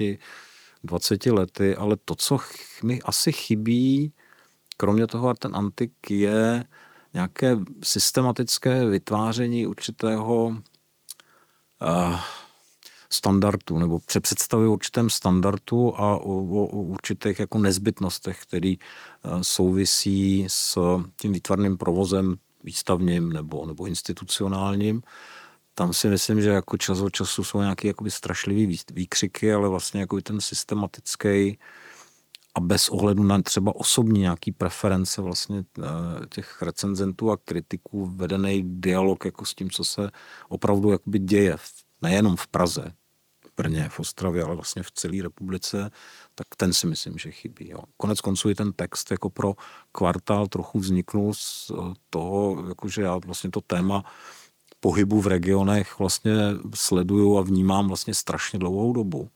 20 0.84 1.26
lety, 1.26 1.76
ale 1.76 1.98
to, 2.06 2.16
co 2.16 2.38
mi 2.84 3.02
asi 3.02 3.32
chybí, 3.32 4.14
kromě 4.78 5.08
toho 5.08 5.34
ten 5.34 5.56
antik, 5.56 5.92
je 6.10 6.66
nějaké 7.14 7.58
systematické 7.84 8.86
vytváření 8.86 9.68
určitého 9.68 10.46
uh, 11.82 12.20
standardu 13.12 13.80
nebo 13.80 14.00
představy 14.22 14.68
o 14.68 14.74
určitém 14.74 15.10
standardu 15.10 16.02
a 16.02 16.18
o, 16.18 16.44
o, 16.44 16.66
o 16.66 16.82
určitých 16.82 17.40
jako 17.40 17.58
nezbytnostech, 17.58 18.42
který 18.42 18.78
eh, 18.78 19.30
souvisí 19.42 20.46
s 20.50 20.78
tím 21.22 21.34
výtvarným 21.34 21.78
provozem 21.78 22.36
výstavním 22.64 23.34
nebo, 23.34 23.66
nebo 23.66 23.86
institucionálním. 23.86 25.02
Tam 25.74 25.94
si 25.94 26.08
myslím, 26.08 26.42
že 26.42 26.50
jako 26.50 26.78
čas 26.78 27.00
od 27.00 27.10
času 27.10 27.44
jsou 27.44 27.62
nějaké 27.62 27.88
jakoby 27.88 28.12
strašlivý 28.12 28.80
výkřiky, 28.94 29.54
ale 29.54 29.70
vlastně 29.70 30.00
jako 30.00 30.22
ten 30.22 30.42
systematický 30.42 31.60
a 32.56 32.60
bez 32.60 32.90
ohledu 32.90 33.24
na 33.24 33.42
třeba 33.42 33.76
osobní 33.76 34.20
nějaký 34.20 34.52
preference 34.52 35.22
vlastně 35.22 35.64
eh, 35.80 35.84
těch 36.30 36.62
recenzentů 36.62 37.32
a 37.32 37.38
kritiků 37.38 38.06
vedený 38.06 38.64
dialog 38.66 39.26
jako 39.26 39.46
s 39.46 39.56
tím, 39.56 39.70
co 39.70 39.84
se 39.84 40.12
opravdu 40.50 40.92
jakoby 40.92 41.20
děje 41.20 41.58
nejenom 42.02 42.36
v 42.36 42.48
Praze, 42.48 42.94
Brně, 43.58 43.90
v 43.90 44.00
Ostravě, 44.00 44.44
ale 44.44 44.56
vlastně 44.56 44.84
v 44.84 44.92
celé 44.92 45.24
republice, 45.24 45.92
tak 46.36 46.48
ten 46.58 46.74
si 46.74 46.88
myslím, 46.88 47.18
že 47.18 47.32
chybí. 47.32 47.70
Jo. 47.70 47.80
Konec 47.98 48.22
konců 48.22 48.50
i 48.50 48.56
ten 48.56 48.74
text 48.74 49.12
jako 49.12 49.30
pro 49.30 49.54
kvartál 49.92 50.48
trochu 50.48 50.80
vzniknul 50.80 51.34
z 51.34 51.72
eh, 51.72 51.94
toho, 52.10 52.66
jakože 52.70 53.02
já 53.02 53.18
vlastně 53.18 53.52
to 53.52 53.62
téma 53.62 54.04
pohybu 54.80 55.22
v 55.22 55.28
regionech 55.28 56.00
vlastně 56.00 56.32
sleduju 56.76 57.38
a 57.38 57.42
vnímám 57.42 57.88
vlastně 57.88 58.14
strašně 58.14 58.60
dlouhou 58.60 58.94
dobu. 58.94 59.30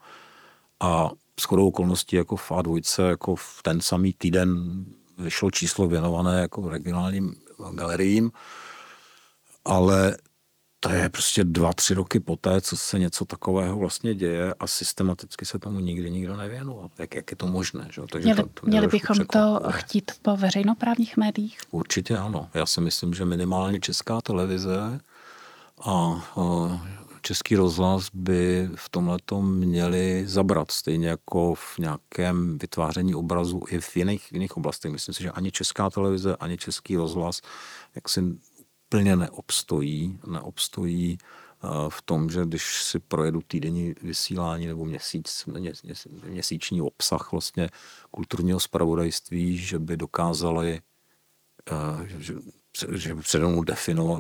A 0.80 1.10
shodou 1.42 1.68
okolností 1.68 2.16
jako 2.16 2.36
v 2.36 2.52
A2, 2.52 3.08
jako 3.10 3.36
v 3.36 3.60
ten 3.64 3.82
samý 3.82 4.14
týden 4.14 4.86
vyšlo 5.18 5.52
číslo 5.52 5.88
věnované 5.88 6.42
jako 6.42 6.70
regionálním 6.70 7.36
galeriím, 7.74 8.32
ale 9.66 10.18
to 10.84 10.90
je 10.90 11.10
prostě 11.10 11.44
dva, 11.44 11.74
tři 11.74 11.94
roky 11.94 12.20
poté, 12.20 12.62
co 12.62 12.78
se 12.78 13.00
něco 13.00 13.26
takového 13.26 13.78
vlastně 13.78 14.16
děje 14.16 14.54
a 14.60 14.68
systematicky 14.68 15.46
se 15.46 15.60
tomu 15.60 15.80
nikdy 15.80 16.12
nikdo 16.12 16.38
nevěnoval. 16.38 16.90
Jak, 16.98 17.16
jak 17.16 17.32
je 17.32 17.38
to 17.38 17.48
možné? 17.48 17.88
Že? 17.92 18.02
Takže 18.12 18.26
měli, 18.26 18.44
to, 18.44 18.50
to 18.62 18.68
měli 18.68 18.88
bychom 18.88 19.18
to 19.26 19.62
chtít 19.70 20.12
po 20.22 20.38
veřejnoprávních 20.38 21.18
médiích? 21.18 21.60
Určitě 21.72 22.18
ano. 22.18 22.50
Já 22.54 22.66
si 22.66 22.82
myslím, 22.82 23.14
že 23.14 23.26
minimálně 23.26 23.80
česká 23.80 24.22
televize 24.22 25.00
a, 25.82 25.92
a 26.36 26.82
český 27.22 27.56
rozhlas 27.56 28.10
by 28.14 28.70
v 28.76 28.90
tomhle 28.90 29.18
měli 29.42 30.24
zabrat, 30.28 30.72
stejně 30.72 31.08
jako 31.08 31.56
v 31.56 31.80
nějakém 31.80 32.58
vytváření 32.58 33.16
obrazu 33.16 33.62
i 33.70 33.80
v 33.80 33.98
jiných, 33.98 34.24
v 34.24 34.32
jiných 34.32 34.58
oblastech. 34.58 34.92
Myslím 34.92 35.14
si, 35.14 35.24
že 35.24 35.32
ani 35.32 35.52
česká 35.52 35.90
televize, 35.90 36.36
ani 36.36 36.58
český 36.58 36.96
rozhlas 36.96 37.42
jak 37.96 38.10
si 38.10 38.22
úplně 38.94 39.16
neobstojí, 39.16 40.20
neobstojí 40.28 41.18
eh, 41.18 41.68
v 41.90 42.02
tom, 42.02 42.30
že 42.30 42.46
když 42.46 42.84
si 42.84 43.00
projedu 43.00 43.42
týdenní 43.48 43.96
vysílání 44.02 44.68
nebo 44.68 44.86
měsíc, 44.86 45.46
měsíční 46.30 46.82
obsah 46.82 47.32
vlastně 47.32 47.70
kulturního 48.12 48.60
spravodajství, 48.60 49.58
že 49.58 49.80
by 49.80 49.98
dokázali, 49.98 50.82
eh, 51.72 52.08
že, 52.20 52.34
že 52.92 53.16
by 53.16 53.22
přede 53.22 53.46
mnou 53.48 53.64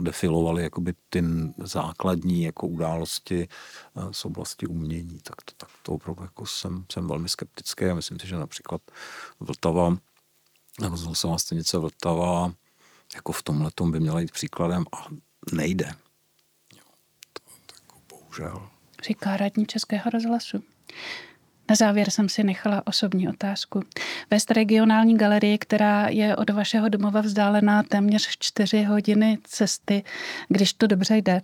defilovali 0.02 0.64
jakoby 0.64 0.94
ty 1.10 1.24
základní 1.58 2.44
jako 2.44 2.68
události 2.68 3.48
eh, 3.48 4.02
z 4.12 4.26
oblasti 4.26 4.68
umění, 4.68 5.20
tak 5.24 5.36
to, 5.42 5.54
tak 5.58 5.70
to 5.84 5.92
opravdu 5.92 6.24
jako 6.24 6.46
jsem, 6.46 6.86
jsem 6.92 7.08
velmi 7.08 7.30
skeptický 7.30 7.86
a 7.86 7.96
myslím 7.96 8.20
si, 8.20 8.28
že 8.28 8.36
například 8.36 8.82
Vltava, 9.40 9.98
rozhlasová 10.82 11.38
stanice 11.38 11.78
Vltava 11.78 12.54
jako 13.16 13.32
v 13.32 13.44
tomhle 13.44 13.72
by 13.92 14.00
měla 14.00 14.20
jít 14.20 14.32
příkladem 14.32 14.86
a 14.92 15.08
nejde. 15.52 15.86
Jo, 16.76 16.84
to, 17.34 17.42
to 17.66 17.76
jako 17.82 18.02
bohužel. 18.10 18.70
Říká 19.04 19.38
radní 19.38 19.66
Českého 19.66 20.10
rozhlasu. 20.10 20.64
Na 21.74 21.78
závěr 21.78 22.10
jsem 22.10 22.30
si 22.30 22.44
nechala 22.44 22.88
osobní 22.88 23.30
otázku. 23.30 23.84
Vést 24.32 24.52
regionální 24.52 25.18
galerii, 25.18 25.58
která 25.58 26.08
je 26.08 26.36
od 26.36 26.50
vašeho 26.50 26.90
domova 26.90 27.22
vzdálená 27.22 27.84
téměř 27.84 28.28
čtyři 28.40 28.84
hodiny 28.84 29.38
cesty, 29.44 30.04
když 30.48 30.74
to 30.74 30.88
dobře 30.88 31.18
jde, 31.18 31.42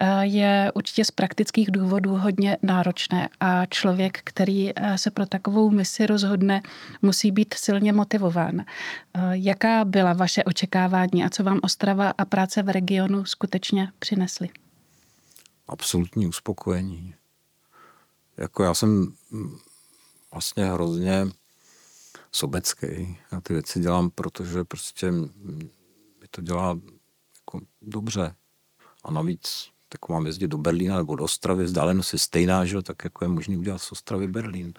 eh, 0.00 0.26
je 0.26 0.72
určitě 0.74 1.04
z 1.04 1.10
praktických 1.10 1.70
důvodů 1.70 2.16
hodně 2.16 2.56
náročné 2.62 3.28
a 3.40 3.66
člověk, 3.66 4.20
který 4.24 4.72
eh, 4.76 4.98
se 4.98 5.10
pro 5.10 5.26
takovou 5.26 5.70
misi 5.70 6.06
rozhodne, 6.06 6.62
musí 7.02 7.30
být 7.30 7.54
silně 7.54 7.92
motivován. 7.92 8.60
Eh, 8.60 9.20
jaká 9.32 9.84
byla 9.84 10.12
vaše 10.12 10.44
očekávání 10.44 11.24
a 11.24 11.30
co 11.30 11.42
vám 11.42 11.60
Ostrava 11.62 12.12
a 12.18 12.24
práce 12.24 12.62
v 12.62 12.68
regionu 12.68 13.24
skutečně 13.24 13.92
přinesly? 13.98 14.48
Absolutní 15.68 16.26
uspokojení. 16.26 17.14
Jako 18.36 18.62
já 18.62 18.74
jsem 18.74 19.12
vlastně 20.32 20.64
hrozně 20.64 21.26
sobecký. 22.32 23.18
Já 23.32 23.40
ty 23.40 23.52
věci 23.52 23.80
dělám, 23.80 24.10
protože 24.10 24.64
prostě 24.64 25.10
mi 25.10 26.28
to 26.30 26.40
dělá 26.40 26.78
jako 27.38 27.60
dobře. 27.82 28.34
A 29.04 29.10
navíc 29.10 29.70
tak 29.92 30.08
mám 30.08 30.26
jezdit 30.26 30.48
do 30.48 30.58
Berlína 30.58 30.96
nebo 30.96 31.16
do 31.16 31.24
Ostravy, 31.24 31.64
vzdálenost 31.64 32.12
je 32.12 32.18
stejná, 32.18 32.64
že? 32.64 32.82
tak 32.82 33.04
jako 33.04 33.24
je 33.24 33.28
možný 33.28 33.56
udělat 33.56 33.78
z 33.78 33.92
Ostravy 33.92 34.28
Berlín. 34.28 34.72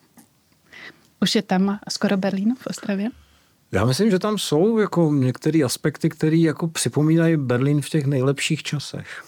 Už 1.22 1.34
je 1.34 1.42
tam 1.42 1.78
skoro 1.90 2.16
Berlín 2.16 2.54
v 2.58 2.66
Ostravě? 2.66 3.08
Já 3.72 3.84
myslím, 3.84 4.10
že 4.10 4.18
tam 4.18 4.38
jsou 4.38 4.78
jako 4.78 5.12
některé 5.14 5.64
aspekty, 5.64 6.08
které 6.08 6.36
jako 6.36 6.68
připomínají 6.68 7.36
Berlín 7.36 7.82
v 7.82 7.88
těch 7.88 8.06
nejlepších 8.06 8.62
časech. 8.62 9.24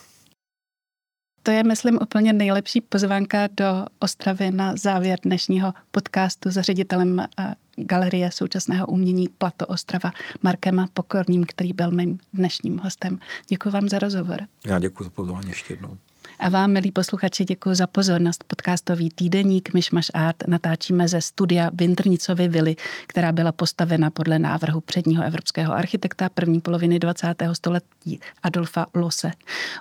To 1.43 1.51
je, 1.51 1.65
myslím, 1.65 1.99
úplně 2.03 2.33
nejlepší 2.33 2.81
pozvánka 2.81 3.47
do 3.47 3.87
Ostravy 3.99 4.51
na 4.51 4.77
závěr 4.77 5.19
dnešního 5.23 5.75
podcastu 5.91 6.51
s 6.51 6.61
ředitelem 6.61 7.21
eh, 7.21 7.55
Galerie 7.77 8.31
současného 8.31 8.87
umění 8.87 9.29
Plato 9.39 9.67
Ostrava 9.67 10.13
Markem 10.43 10.87
Pokorným, 10.95 11.45
který 11.47 11.73
byl 11.73 11.91
mým 11.91 12.19
dnešním 12.33 12.79
hostem. 12.79 13.19
Děkuji 13.49 13.71
vám 13.71 13.89
za 13.89 13.99
rozhovor. 13.99 14.39
Já 14.67 14.79
děkuji 14.79 15.05
za 15.05 15.11
pozvání 15.11 15.49
ještě 15.49 15.73
jednou. 15.73 15.97
A 16.43 16.49
vám, 16.49 16.73
milí 16.73 16.93
posluchači, 16.93 17.45
děkuji 17.45 17.75
za 17.75 17.87
pozornost. 17.87 18.45
Podcastový 18.47 19.11
týdeník 19.11 19.75
Myšmaš 19.75 20.11
Art 20.15 20.37
natáčíme 20.49 21.09
ze 21.09 21.21
studia 21.21 21.71
Vintrnicovy 21.75 22.49
vily, 22.49 22.77
která 23.07 23.33
byla 23.33 23.53
postavena 23.53 24.11
podle 24.11 24.39
návrhu 24.39 24.81
předního 24.81 25.25
evropského 25.25 25.73
architekta 25.75 26.29
první 26.29 26.61
poloviny 26.61 26.99
20. 26.99 27.35
století 27.53 28.21
Adolfa 28.43 28.87
Lose. 28.95 29.31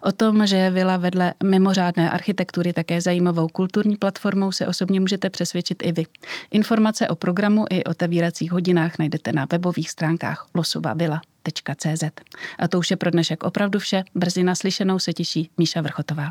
O 0.01 0.11
tom, 0.11 0.47
že 0.47 0.55
je 0.55 0.71
vila 0.71 0.97
vedle 0.97 1.33
mimořádné 1.43 2.11
architektury 2.11 2.73
také 2.73 3.01
zajímavou 3.01 3.47
kulturní 3.47 3.95
platformou, 3.95 4.51
se 4.51 4.67
osobně 4.67 4.99
můžete 4.99 5.29
přesvědčit 5.29 5.83
i 5.83 5.91
vy. 5.91 6.05
Informace 6.51 7.07
o 7.07 7.15
programu 7.15 7.65
i 7.69 7.83
otevíracích 7.83 8.51
hodinách 8.51 8.99
najdete 8.99 9.31
na 9.31 9.47
webových 9.51 9.89
stránkách 9.89 10.47
Losova 10.55 10.93
vila. 10.93 11.21
A 12.59 12.67
to 12.67 12.79
už 12.79 12.91
je 12.91 12.97
pro 12.97 13.11
dnešek 13.11 13.43
opravdu 13.43 13.79
vše. 13.79 14.03
Brzy 14.15 14.43
naslyšenou 14.43 14.99
se 14.99 15.13
těší 15.13 15.49
Míša 15.57 15.81
Vrchotová. 15.81 16.29